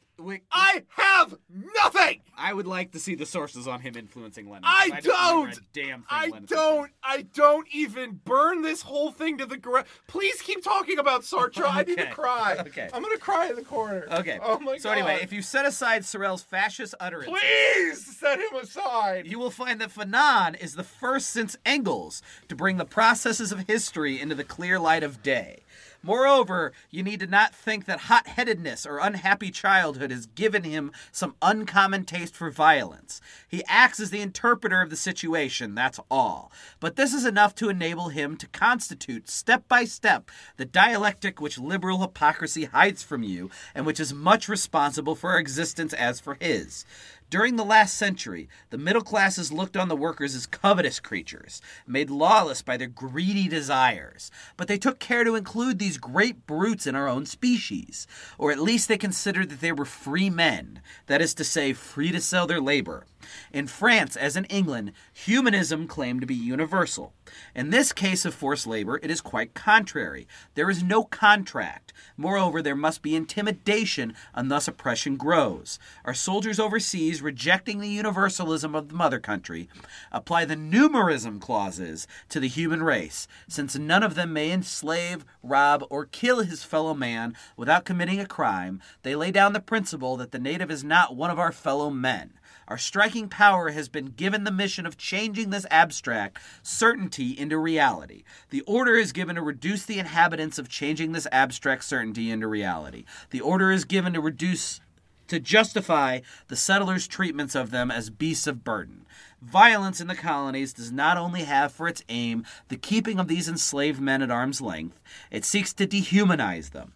[0.51, 2.21] I have nothing.
[2.37, 4.65] I would like to see the sources on him influencing Lenin.
[4.65, 5.57] I, don't don't.
[5.57, 6.91] a damn thing I don't.
[7.03, 9.87] I don't even burn this whole thing to the ground.
[10.07, 11.65] Please keep talking about Sartre.
[11.69, 12.57] I need to cry.
[12.61, 12.89] Okay.
[12.93, 14.07] I'm gonna cry in the corner.
[14.11, 14.39] Okay.
[14.43, 14.99] Oh my so god.
[14.99, 19.27] anyway, if you set aside Sorel's fascist utterances, please set him aside.
[19.27, 23.67] you will find that Fanon is the first since Engels to bring the processes of
[23.67, 25.63] history into the clear light of day.
[26.03, 30.91] Moreover, you need to not think that hot headedness or unhappy childhood has given him
[31.13, 33.21] some uncommon taste for violence.
[33.49, 36.51] He acts as the interpreter of the situation, that's all.
[36.81, 41.59] But this is enough to enable him to constitute, step by step, the dialectic which
[41.59, 46.37] liberal hypocrisy hides from you and which is much responsible for our existence as for
[46.41, 46.85] his.
[47.33, 52.11] During the last century, the middle classes looked on the workers as covetous creatures, made
[52.11, 54.31] lawless by their greedy desires.
[54.59, 58.07] But they took care to include these great brutes in our own species,
[58.37, 62.13] or at least they considered that they were free men, that is to say, free
[62.13, 63.07] to sell their labor.
[63.53, 67.13] In France, as in England, humanism claimed to be universal.
[67.55, 70.27] In this case of forced labor, it is quite contrary.
[70.55, 71.93] There is no contract.
[72.17, 75.79] Moreover, there must be intimidation, and thus oppression grows.
[76.05, 79.69] Our soldiers overseas, rejecting the universalism of the mother country,
[80.11, 85.85] apply the numerus clausus to the human race, since none of them may enslave, rob,
[85.91, 88.81] or kill his fellow man without committing a crime.
[89.03, 92.33] They lay down the principle that the native is not one of our fellow men.
[92.73, 98.25] Our striking power has been given the mission of changing this abstract certainty into reality.
[98.49, 103.05] The order is given to reduce the inhabitants of changing this abstract certainty into reality.
[103.29, 104.81] The order is given to reduce
[105.29, 109.05] to justify the settlers' treatments of them as beasts of burden.
[109.43, 113.51] Violence in the colonies does not only have for its aim the keeping of these
[113.51, 114.99] enslaved men at arm's length,
[115.31, 116.95] it seeks to dehumanize them.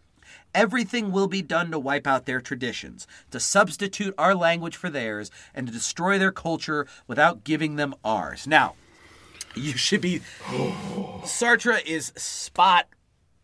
[0.56, 5.30] Everything will be done to wipe out their traditions, to substitute our language for theirs,
[5.54, 8.46] and to destroy their culture without giving them ours.
[8.46, 8.74] Now,
[9.54, 10.22] you should be.
[11.24, 12.86] Sartre is spot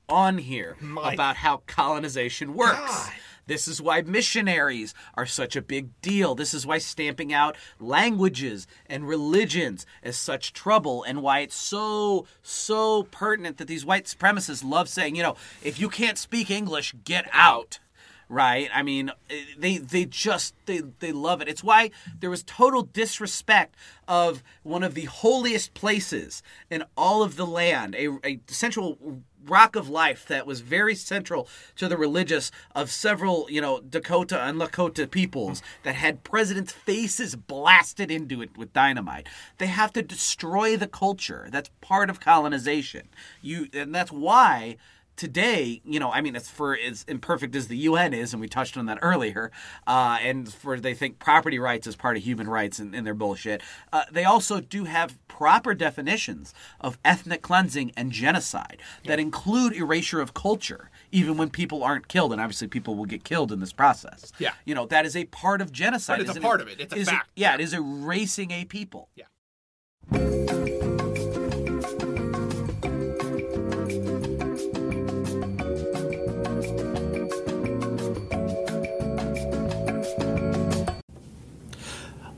[0.09, 2.79] on here My about how colonization works.
[2.79, 3.13] God.
[3.53, 6.35] This is why missionaries are such a big deal.
[6.35, 12.27] This is why stamping out languages and religions is such trouble, and why it's so,
[12.43, 16.95] so pertinent that these white supremacists love saying, you know, if you can't speak English,
[17.05, 17.79] get out.
[18.27, 18.71] Right?
[18.73, 19.13] I mean,
[19.59, 21.49] they they just they they love it.
[21.49, 23.75] It's why there was total disrespect
[24.09, 29.76] of one of the holiest places in all of the land, a, a central rock
[29.76, 34.61] of life that was very central to the religious of several, you know, Dakota and
[34.61, 39.26] Lakota peoples that had presidents' faces blasted into it with dynamite.
[39.59, 41.49] They have to destroy the culture.
[41.51, 43.09] That's part of colonization.
[43.40, 44.76] You and that's why
[45.17, 48.49] today, you know, I mean, it's for as imperfect as the UN is, and we
[48.49, 49.51] touched on that earlier,
[49.87, 53.15] uh, and for they think property rights is part of human rights in, in their
[53.15, 53.63] bullshit.
[53.93, 60.21] Uh, they also do have proper definitions of ethnic cleansing and genocide that include erasure
[60.21, 63.73] of culture, even when people aren't killed, and obviously people will get killed in this
[63.73, 64.33] process.
[64.39, 64.53] Yeah.
[64.65, 66.19] you know, that is a part of genocide.
[66.19, 66.81] But it's a part of it.
[66.81, 67.29] It's a is fact.
[67.37, 69.09] yeah, it is erasing a people.
[69.15, 69.25] Yeah.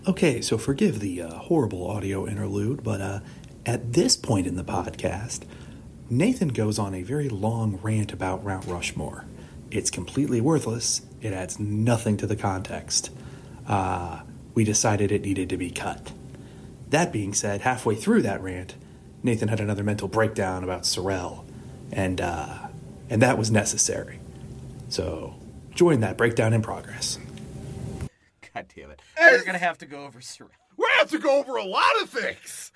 [0.07, 3.21] Okay, so forgive the uh, horrible audio interlude, but uh,
[3.65, 5.45] at this point in the podcast,
[6.11, 9.25] Nathan goes on a very long rant about Mount Rushmore.
[9.71, 13.09] It's completely worthless, it adds nothing to the context.
[13.67, 14.21] Uh,
[14.53, 16.13] we decided it needed to be cut.
[16.91, 18.75] That being said, halfway through that rant,
[19.23, 21.47] Nathan had another mental breakdown about Sorel,
[21.91, 22.67] and, uh,
[23.09, 24.21] and that was necessary.
[24.91, 25.37] So,
[25.75, 27.17] join that breakdown in progress.
[28.55, 29.01] God damn it.
[29.19, 30.51] We're gonna have to go over Surrey.
[30.77, 32.73] We have to go over a lot of things.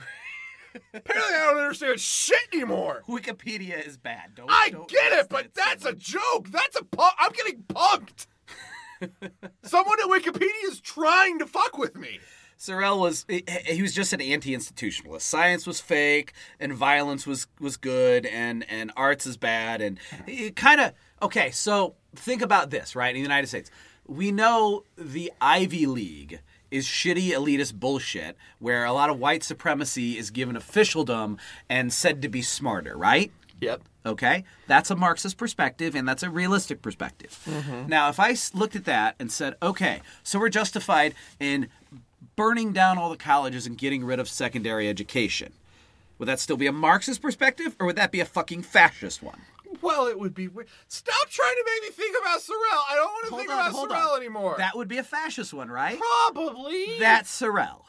[0.94, 3.02] Apparently, I don't understand shit anymore.
[3.08, 4.34] Wikipedia is bad.
[4.34, 6.48] Don't I don't get it, but that that's a joke.
[6.50, 8.26] That's a pu- I'm getting punked.
[9.62, 12.18] Someone at Wikipedia is trying to fuck with me.
[12.56, 15.20] Sorel was he, he was just an anti-institutionalist.
[15.22, 20.56] Science was fake, and violence was was good, and and arts is bad, and it
[20.56, 21.50] kind of okay.
[21.52, 23.10] So think about this, right?
[23.10, 23.70] In the United States,
[24.08, 26.40] we know the Ivy League
[26.70, 31.38] is shitty elitist bullshit, where a lot of white supremacy is given officialdom
[31.68, 33.30] and said to be smarter, right?
[33.60, 33.82] Yep.
[34.06, 37.38] Okay, that's a Marxist perspective, and that's a realistic perspective.
[37.44, 37.88] Mm-hmm.
[37.88, 41.68] Now, if I looked at that and said, okay, so we're justified in
[42.36, 45.52] burning down all the colleges and getting rid of secondary education,
[46.18, 49.40] would that still be a Marxist perspective, or would that be a fucking fascist one?
[49.82, 50.68] Well, it would be weird.
[50.88, 52.58] Stop trying to make me think about Sorel.
[52.90, 54.18] I don't want to Hold think on, about Sorel on.
[54.18, 54.54] anymore.
[54.58, 55.98] That would be a fascist one, right?
[55.98, 56.98] Probably.
[56.98, 57.84] That's Sorel.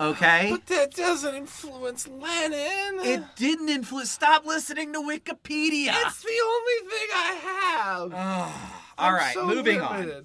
[0.00, 0.48] Okay?
[0.50, 3.00] But that doesn't influence Lenin.
[3.04, 4.10] It didn't influence.
[4.10, 5.92] Stop listening to Wikipedia.
[6.06, 8.14] It's the only thing I have.
[8.14, 8.52] All
[8.98, 10.24] I'm right, so moving on.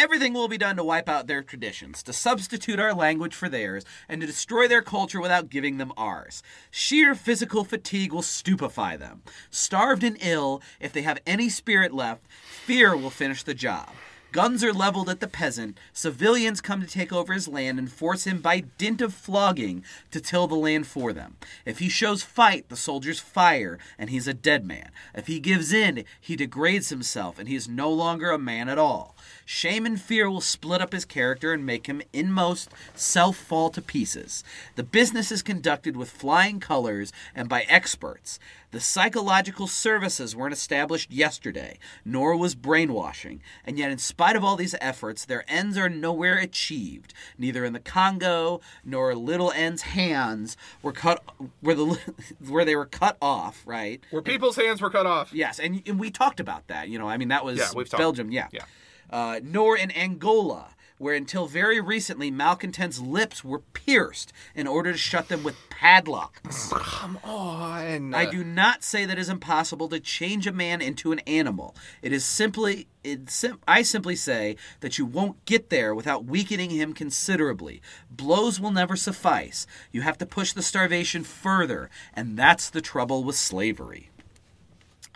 [0.00, 3.84] Everything will be done to wipe out their traditions, to substitute our language for theirs,
[4.08, 6.40] and to destroy their culture without giving them ours.
[6.70, 9.22] Sheer physical fatigue will stupefy them.
[9.50, 12.22] Starved and ill, if they have any spirit left,
[12.64, 13.88] fear will finish the job.
[14.30, 15.78] Guns are leveled at the peasant.
[15.94, 20.20] Civilians come to take over his land and force him by dint of flogging to
[20.20, 21.36] till the land for them.
[21.64, 24.90] If he shows fight, the soldiers fire, and he's a dead man.
[25.14, 28.78] If he gives in, he degrades himself, and he is no longer a man at
[28.78, 29.16] all.
[29.46, 33.80] Shame and fear will split up his character and make him, inmost, self fall to
[33.80, 34.44] pieces.
[34.76, 38.38] The business is conducted with flying colors and by experts.
[38.70, 44.56] The psychological services weren't established yesterday, nor was brainwashing, and yet, in spite of all
[44.56, 47.14] these efforts, their ends are nowhere achieved.
[47.38, 51.22] Neither in the Congo nor Little N's hands were cut,
[51.60, 51.98] where the
[52.46, 53.62] where they were cut off.
[53.66, 54.02] Right?
[54.10, 55.32] Where people's hands were cut off.
[55.32, 56.88] Yes, and, and we talked about that.
[56.88, 57.82] You know, I mean, that was Yeah.
[57.96, 58.30] Belgium.
[58.30, 58.48] Yeah.
[58.52, 58.64] Yeah.
[59.10, 64.98] Uh, nor in Angola, where until very recently malcontents' lips were pierced in order to
[64.98, 66.70] shut them with padlocks.
[66.72, 68.14] Come on.
[68.14, 71.74] I do not say that it is impossible to change a man into an animal.
[72.02, 76.70] It is simply, it sim- I simply say that you won't get there without weakening
[76.70, 77.80] him considerably.
[78.10, 79.66] Blows will never suffice.
[79.92, 84.10] You have to push the starvation further, and that's the trouble with slavery.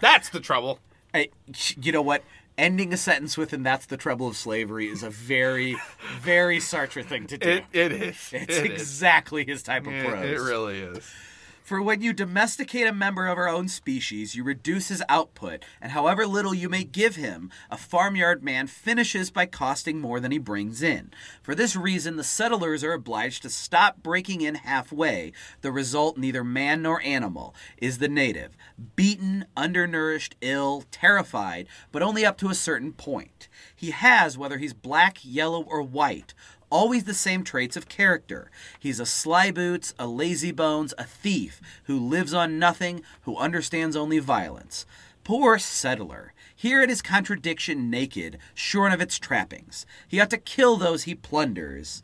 [0.00, 0.78] That's the trouble.
[1.14, 1.28] I,
[1.80, 2.24] you know what?
[2.58, 5.76] Ending a sentence with "and that's the trouble of slavery" is a very,
[6.20, 7.48] very Sartre thing to do.
[7.48, 8.30] It, it is.
[8.32, 8.80] it's It is.
[8.82, 10.24] exactly his type of It, prose.
[10.30, 11.10] it really is.
[11.62, 15.92] For when you domesticate a member of our own species, you reduce his output, and
[15.92, 20.38] however little you may give him, a farmyard man finishes by costing more than he
[20.38, 21.12] brings in.
[21.40, 25.32] For this reason, the settlers are obliged to stop breaking in halfway.
[25.60, 28.56] The result, neither man nor animal, is the native.
[28.96, 33.48] Beaten, undernourished, ill, terrified, but only up to a certain point.
[33.74, 36.34] He has, whether he's black, yellow, or white,
[36.72, 38.50] always the same traits of character.
[38.80, 43.94] He's a sly boots, a lazy bones, a thief who lives on nothing, who understands
[43.94, 44.86] only violence.
[45.22, 46.32] Poor settler.
[46.56, 49.84] Here it is contradiction naked, shorn of its trappings.
[50.08, 52.02] He ought to kill those he plunders.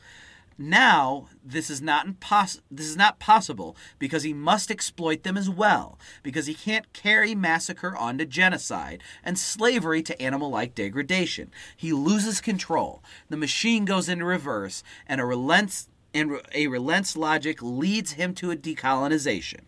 [0.61, 5.49] Now, this is not impos- this is not possible because he must exploit them as
[5.49, 11.53] well, because he can't carry massacre on to genocide and slavery to animal-like degradation.
[11.77, 13.05] He loses control.
[13.29, 18.51] The machine goes into reverse, and a relents and a relents logic leads him to
[18.51, 19.61] a decolonization.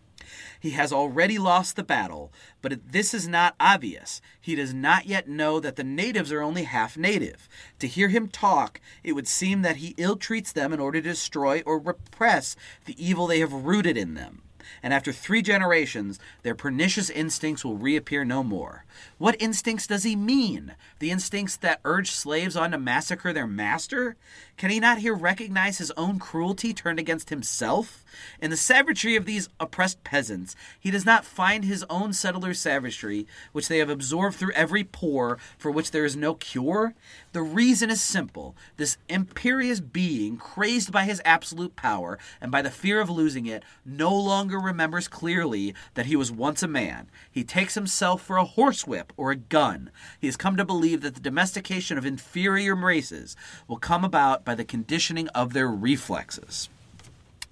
[0.59, 4.21] He has already lost the battle, but this is not obvious.
[4.39, 7.49] He does not yet know that the natives are only half native.
[7.79, 11.09] To hear him talk, it would seem that he ill treats them in order to
[11.09, 12.55] destroy or repress
[12.85, 14.43] the evil they have rooted in them.
[14.83, 18.85] And after three generations, their pernicious instincts will reappear no more.
[19.17, 20.75] What instincts does he mean?
[20.99, 24.15] The instincts that urge slaves on to massacre their master?
[24.57, 28.03] Can he not here recognize his own cruelty turned against himself?
[28.39, 33.25] In the savagery of these oppressed peasants, he does not find his own settlers' savagery,
[33.53, 36.93] which they have absorbed through every pore, for which there is no cure?
[37.31, 38.55] The reason is simple.
[38.77, 43.63] This imperious being, crazed by his absolute power and by the fear of losing it,
[43.85, 47.07] no longer remembers clearly that he was once a man.
[47.31, 49.91] He takes himself for a horsewhip or a gun.
[50.19, 53.35] He has come to believe that the domestication of inferior races
[53.67, 56.69] will come about by the conditioning of their reflexes.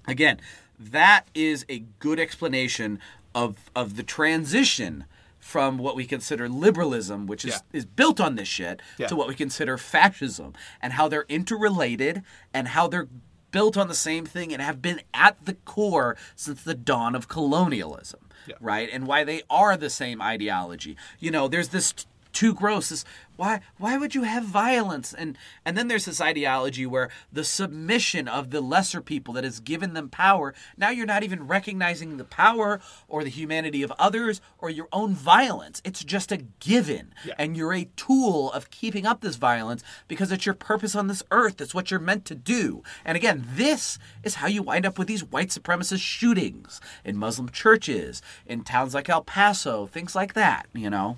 [0.06, 0.40] Again,
[0.78, 2.98] that is a good explanation
[3.34, 5.04] of of the transition
[5.38, 7.60] from what we consider liberalism, which is, Yeah.
[7.78, 9.06] is built on this shit, Yeah.
[9.06, 10.52] to what we consider fascism,
[10.82, 13.08] and how they're interrelated and how they're
[13.50, 17.28] built on the same thing and have been at the core since the dawn of
[17.28, 18.56] colonialism, Yeah.
[18.60, 18.88] right?
[18.92, 20.96] And why they are the same ideology.
[21.18, 21.94] You know, there's this
[22.32, 22.88] too gross.
[22.90, 23.04] This
[23.36, 25.14] why why would you have violence?
[25.14, 29.60] And and then there's this ideology where the submission of the lesser people that has
[29.60, 30.54] given them power.
[30.76, 35.14] Now you're not even recognizing the power or the humanity of others or your own
[35.14, 35.80] violence.
[35.84, 37.34] It's just a given, Yeah.
[37.38, 41.22] and you're a tool of keeping up this violence because it's your purpose on this
[41.30, 41.60] earth.
[41.60, 42.82] It's what you're meant to do.
[43.04, 47.48] And again, this is how you wind up with these white supremacist shootings in Muslim
[47.48, 50.66] churches, in towns like El Paso, things like that.
[50.74, 51.16] You know.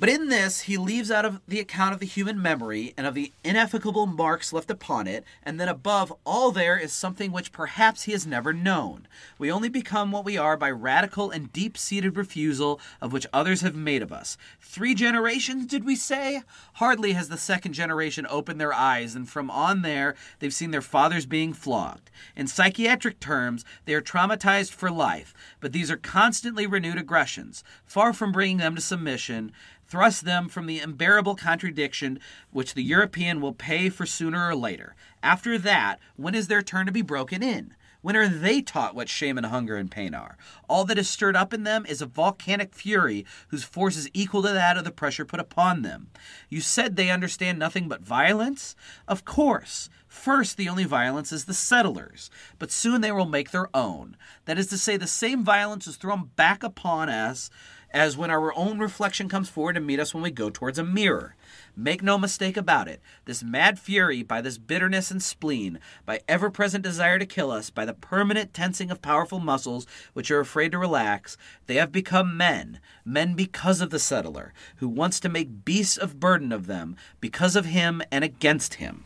[0.00, 3.14] But in this, he leaves out of the account of the human memory and of
[3.14, 8.04] the ineffaceable marks left upon it, and then above all there is something which perhaps
[8.04, 9.08] he has never known.
[9.38, 13.62] We only become what we are by radical and deep seated refusal of which others
[13.62, 14.38] have made of us.
[14.60, 16.42] Three generations, did we say?
[16.74, 20.80] Hardly has the second generation opened their eyes, and from on there, they've seen their
[20.80, 22.08] fathers being flogged.
[22.36, 27.64] In psychiatric terms, they are traumatized for life, but these are constantly renewed aggressions.
[27.84, 29.50] Far from bringing them to submission,
[29.88, 32.20] thrust them from the unbearable contradiction
[32.50, 34.94] which the European will pay for sooner or later.
[35.22, 37.74] After that, when is their turn to be broken in?
[38.00, 40.38] When are they taught what shame and hunger and pain are?
[40.68, 44.42] All that is stirred up in them is a volcanic fury whose force is equal
[44.42, 46.10] to that of the pressure put upon them.
[46.48, 48.76] You said they understand nothing but violence?
[49.08, 49.90] Of course.
[50.06, 54.16] First, the only violence is the settlers, but soon they will make their own.
[54.46, 57.50] That is to say, the same violence is thrown back upon us
[57.90, 60.84] as when our own reflection comes forward to meet us when we go towards a
[60.84, 61.34] mirror.
[61.76, 66.50] Make no mistake about it, this mad fury, by this bitterness and spleen, by ever
[66.50, 70.72] present desire to kill us, by the permanent tensing of powerful muscles which are afraid
[70.72, 71.36] to relax,
[71.66, 76.20] they have become men, men because of the settler, who wants to make beasts of
[76.20, 79.04] burden of them, because of him and against him.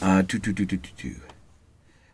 [0.00, 1.16] Uh, do, do, do, do, do, do.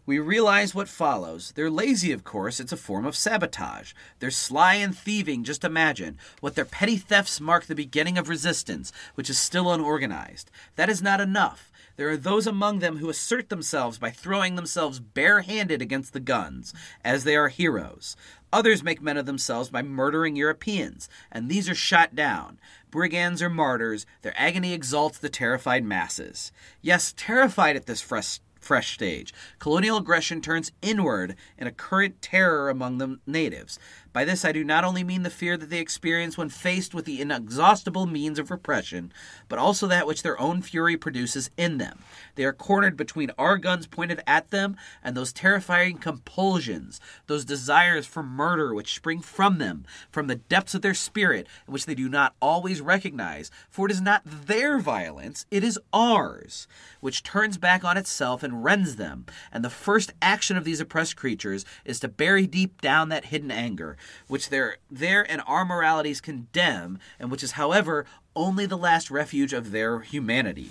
[0.04, 1.52] We realize what follows.
[1.54, 2.58] They're lazy, of course.
[2.58, 3.92] It's a form of sabotage.
[4.18, 5.44] They're sly and thieving.
[5.44, 6.18] Just imagine.
[6.40, 10.50] What their petty thefts mark the beginning of resistance, which is still unorganized.
[10.74, 11.70] That is not enough.
[11.96, 16.74] There are those among them who assert themselves by throwing themselves barehanded against the guns,
[17.04, 18.16] as they are heroes.
[18.52, 22.58] Others make men of themselves by murdering Europeans, and these are shot down.
[22.90, 26.50] Brigands are martyrs, their agony exalts the terrified masses.
[26.80, 29.34] Yes, terrified at this fresh fresh stage.
[29.58, 33.78] Colonial aggression turns inward in a current terror among the natives.
[34.12, 37.06] By this, I do not only mean the fear that they experience when faced with
[37.06, 39.10] the inexhaustible means of repression,
[39.48, 42.00] but also that which their own fury produces in them.
[42.34, 48.04] They are cornered between our guns pointed at them and those terrifying compulsions, those desires
[48.04, 52.08] for murder which spring from them, from the depths of their spirit, which they do
[52.10, 56.68] not always recognize, for it is not their violence, it is ours,
[57.00, 59.24] which turns back on itself and rends them.
[59.50, 63.50] And the first action of these oppressed creatures is to bury deep down that hidden
[63.50, 63.96] anger
[64.28, 69.52] which their their and our moralities condemn, and which is, however, only the last refuge
[69.52, 70.70] of their humanity.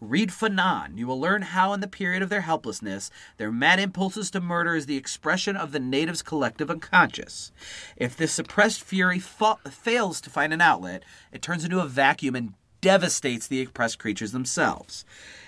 [0.00, 0.96] Read Fanon.
[0.96, 4.74] You will learn how, in the period of their helplessness, their mad impulses to murder
[4.74, 7.52] is the expression of the natives' collective unconscious.
[7.96, 12.34] If this suppressed fury fa- fails to find an outlet, it turns into a vacuum
[12.34, 15.04] and devastates the oppressed creatures themselves.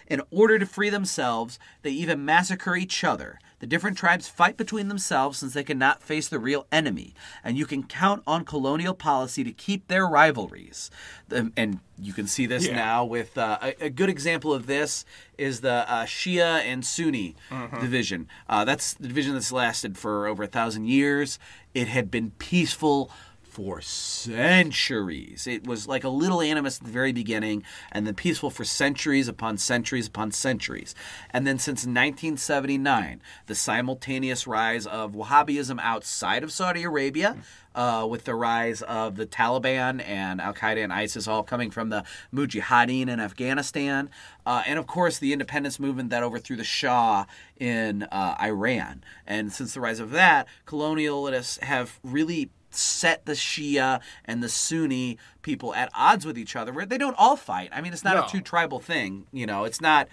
[0.06, 3.38] In order to free themselves, they even massacre each other.
[3.62, 7.64] The different tribes fight between themselves since they cannot face the real enemy, and you
[7.64, 10.90] can count on colonial policy to keep their rivalries.
[11.28, 12.74] The- and you can see this Yeah.
[12.74, 15.04] now with uh, a, a good example of this
[15.38, 17.36] is the uh, Shia and Sunni
[17.80, 18.26] division.
[18.48, 21.38] Uh, that's the division that's lasted for over a thousand years.
[21.72, 23.12] It had been peaceful
[23.52, 25.46] for centuries.
[25.46, 29.28] It was like a little animus at the very beginning, and then peaceful for centuries
[29.28, 30.94] upon centuries upon centuries.
[31.28, 37.36] And then since 1979, the simultaneous rise of Wahhabism outside of Saudi Arabia.
[37.74, 41.88] Uh, with the rise of the Taliban and Al Qaeda and ISIS all coming from
[41.88, 44.10] the Mujahideen in Afghanistan,
[44.44, 47.24] uh, and of course the independence movement that overthrew the Shah
[47.58, 49.02] in uh, Iran.
[49.26, 55.18] And since the rise of that, colonialists have really set the Shia and the Sunni
[55.42, 56.72] people at odds with each other.
[56.72, 57.70] Where they don't all fight.
[57.72, 58.24] I mean, it's not No.
[58.24, 59.26] a two tribal thing.
[59.32, 60.08] You know, it's not.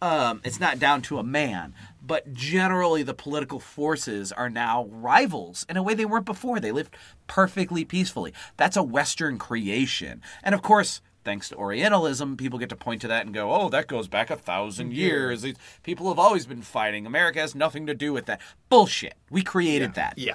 [0.00, 1.74] Um, it's not down to a man,
[2.04, 6.58] but generally the political forces are now rivals in a way they weren't before.
[6.58, 6.96] They lived
[7.28, 8.34] perfectly peacefully.
[8.56, 11.00] That's a Western creation, and of course.
[11.24, 14.28] Thanks to Orientalism, people get to point to that and go, "Oh, that goes back
[14.28, 15.42] a thousand years.
[15.42, 17.06] These people have always been fighting.
[17.06, 18.40] America has nothing to do with that.
[18.68, 19.14] Bullshit.
[19.30, 20.14] We created that.
[20.18, 20.34] Yeah.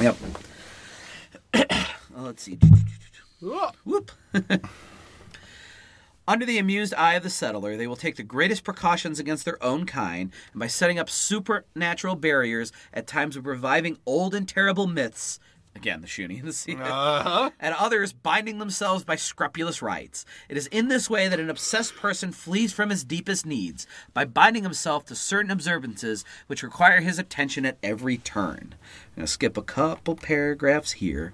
[0.00, 0.16] Yep.
[1.54, 1.64] Well,
[2.24, 2.58] let's see.
[3.40, 4.12] Whoop.
[6.28, 9.62] Under the amused eye of the settler, they will take the greatest precautions against their
[9.64, 14.86] own kind, and by setting up supernatural barriers, at times of reviving old and terrible
[14.86, 15.40] myths,
[15.78, 17.50] again, the Shuni and the Sea, Uh-huh.
[17.60, 20.26] and others binding themselves by scrupulous rites.
[20.48, 24.24] It is in this way that an obsessed person flees from his deepest needs, by
[24.24, 28.74] binding himself to certain observances which require his attention at every turn.
[28.74, 31.32] I'm going to skip a couple paragraphs here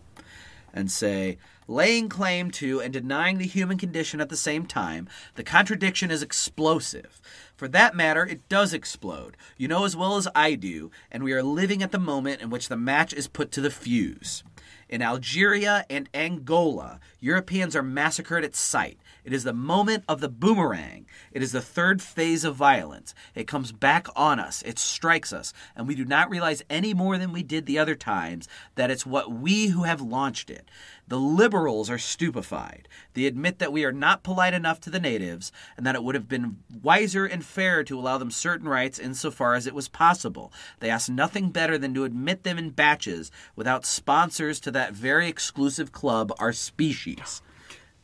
[0.72, 5.42] and say, laying claim to and denying the human condition at the same time, the
[5.42, 7.20] contradiction is explosive.
[7.56, 9.36] For that matter, it does explode.
[9.56, 12.50] You know as well as I do, and we are living at the moment in
[12.50, 14.42] which the match is put to the fuse.
[14.88, 18.98] In Algeria and Angola, Europeans are massacred at sight.
[19.24, 21.06] It is the moment of the boomerang.
[21.32, 23.14] It is the third phase of violence.
[23.34, 24.62] It comes back on us.
[24.62, 25.54] It strikes us.
[25.74, 29.06] And we do not realize any more than we did the other times that it's
[29.06, 30.70] what we who have launched it.
[31.08, 32.86] The liberals are stupefied.
[33.14, 36.14] They admit that we are not polite enough to the natives and that it would
[36.14, 40.52] have been wiser and fairer to allow them certain rights insofar as it was possible.
[40.80, 45.28] They ask nothing better than to admit them in batches without sponsors to that very
[45.28, 47.40] exclusive club, our species.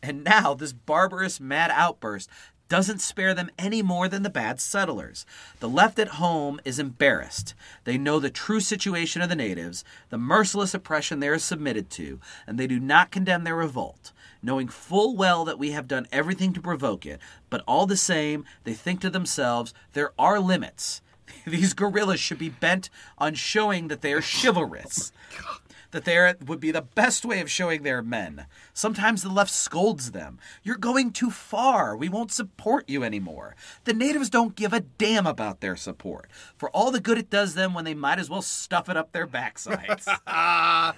[0.02, 2.30] And now this barbarous mad outburst
[2.70, 5.26] doesn't spare them any more than the bad settlers.
[5.58, 7.52] The left at home is embarrassed.
[7.84, 12.20] They know the true situation of the natives, the merciless oppression they are submitted to,
[12.46, 16.52] and they do not condemn their revolt, knowing full well that we have done everything
[16.52, 17.20] to provoke it.
[17.50, 21.02] But all the same, they think to themselves, there are limits.
[21.46, 22.88] These guerrillas should be bent
[23.18, 25.12] on showing that they are chivalrous
[25.92, 28.46] that there would be the best way of showing their men.
[28.72, 30.38] Sometimes the left scolds them.
[30.62, 31.96] You're going too far.
[31.96, 33.56] We won't support you anymore.
[33.84, 37.54] The natives don't give a damn about their support for all the good it does
[37.54, 40.06] them when they might as well stuff it up their backsides.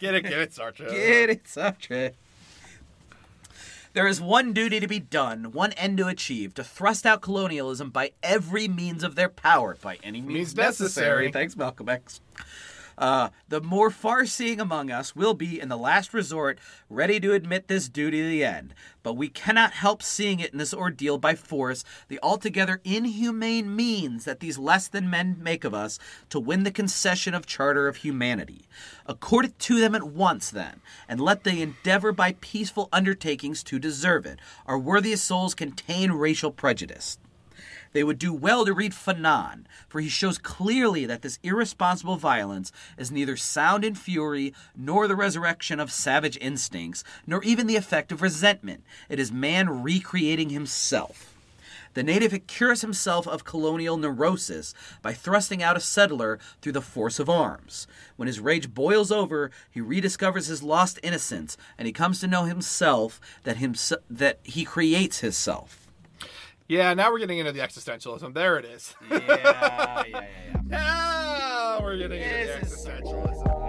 [0.00, 0.88] Get it, get it, Sartre.
[0.90, 2.12] Get it, Sartre.
[3.92, 7.90] There is one duty to be done, one end to achieve, to thrust out colonialism
[7.90, 11.26] by every means of their power, by any means, Means necessary.
[11.26, 11.32] necessary.
[11.32, 12.20] Thanks, Malcolm X.
[12.98, 17.68] Uh, the more far-seeing among us will be, in the last resort, ready to admit
[17.68, 18.74] this duty to the end.
[19.02, 24.24] But we cannot help seeing it in this ordeal by force, the altogether inhumane means
[24.24, 25.98] that these less than men make of us
[26.30, 28.66] to win the concession of charter of humanity.
[29.04, 33.78] Accord it to them at once, then, and let they endeavor by peaceful undertakings to
[33.78, 34.40] deserve it.
[34.66, 37.18] Our worthiest souls contain racial prejudice.
[37.92, 42.72] They would do well to read Fanon, for he shows clearly that this irresponsible violence
[42.98, 48.12] is neither sound in fury, nor the resurrection of savage instincts, nor even the effect
[48.12, 48.84] of resentment.
[49.08, 51.32] It is man recreating himself.
[51.96, 57.18] The native cures himself of colonial neurosis by thrusting out a settler through the force
[57.18, 57.86] of arms.
[58.16, 62.44] When his rage boils over, he rediscovers his lost innocence, and he comes to know
[62.44, 63.56] himself that,
[64.10, 65.85] that he creates himself.
[66.68, 68.34] Yeah, now we're getting into the existentialism.
[68.34, 68.94] There it is.
[69.10, 70.26] Yeah, yeah, yeah, yeah.
[70.66, 73.65] Now we're getting into the This is existentialism.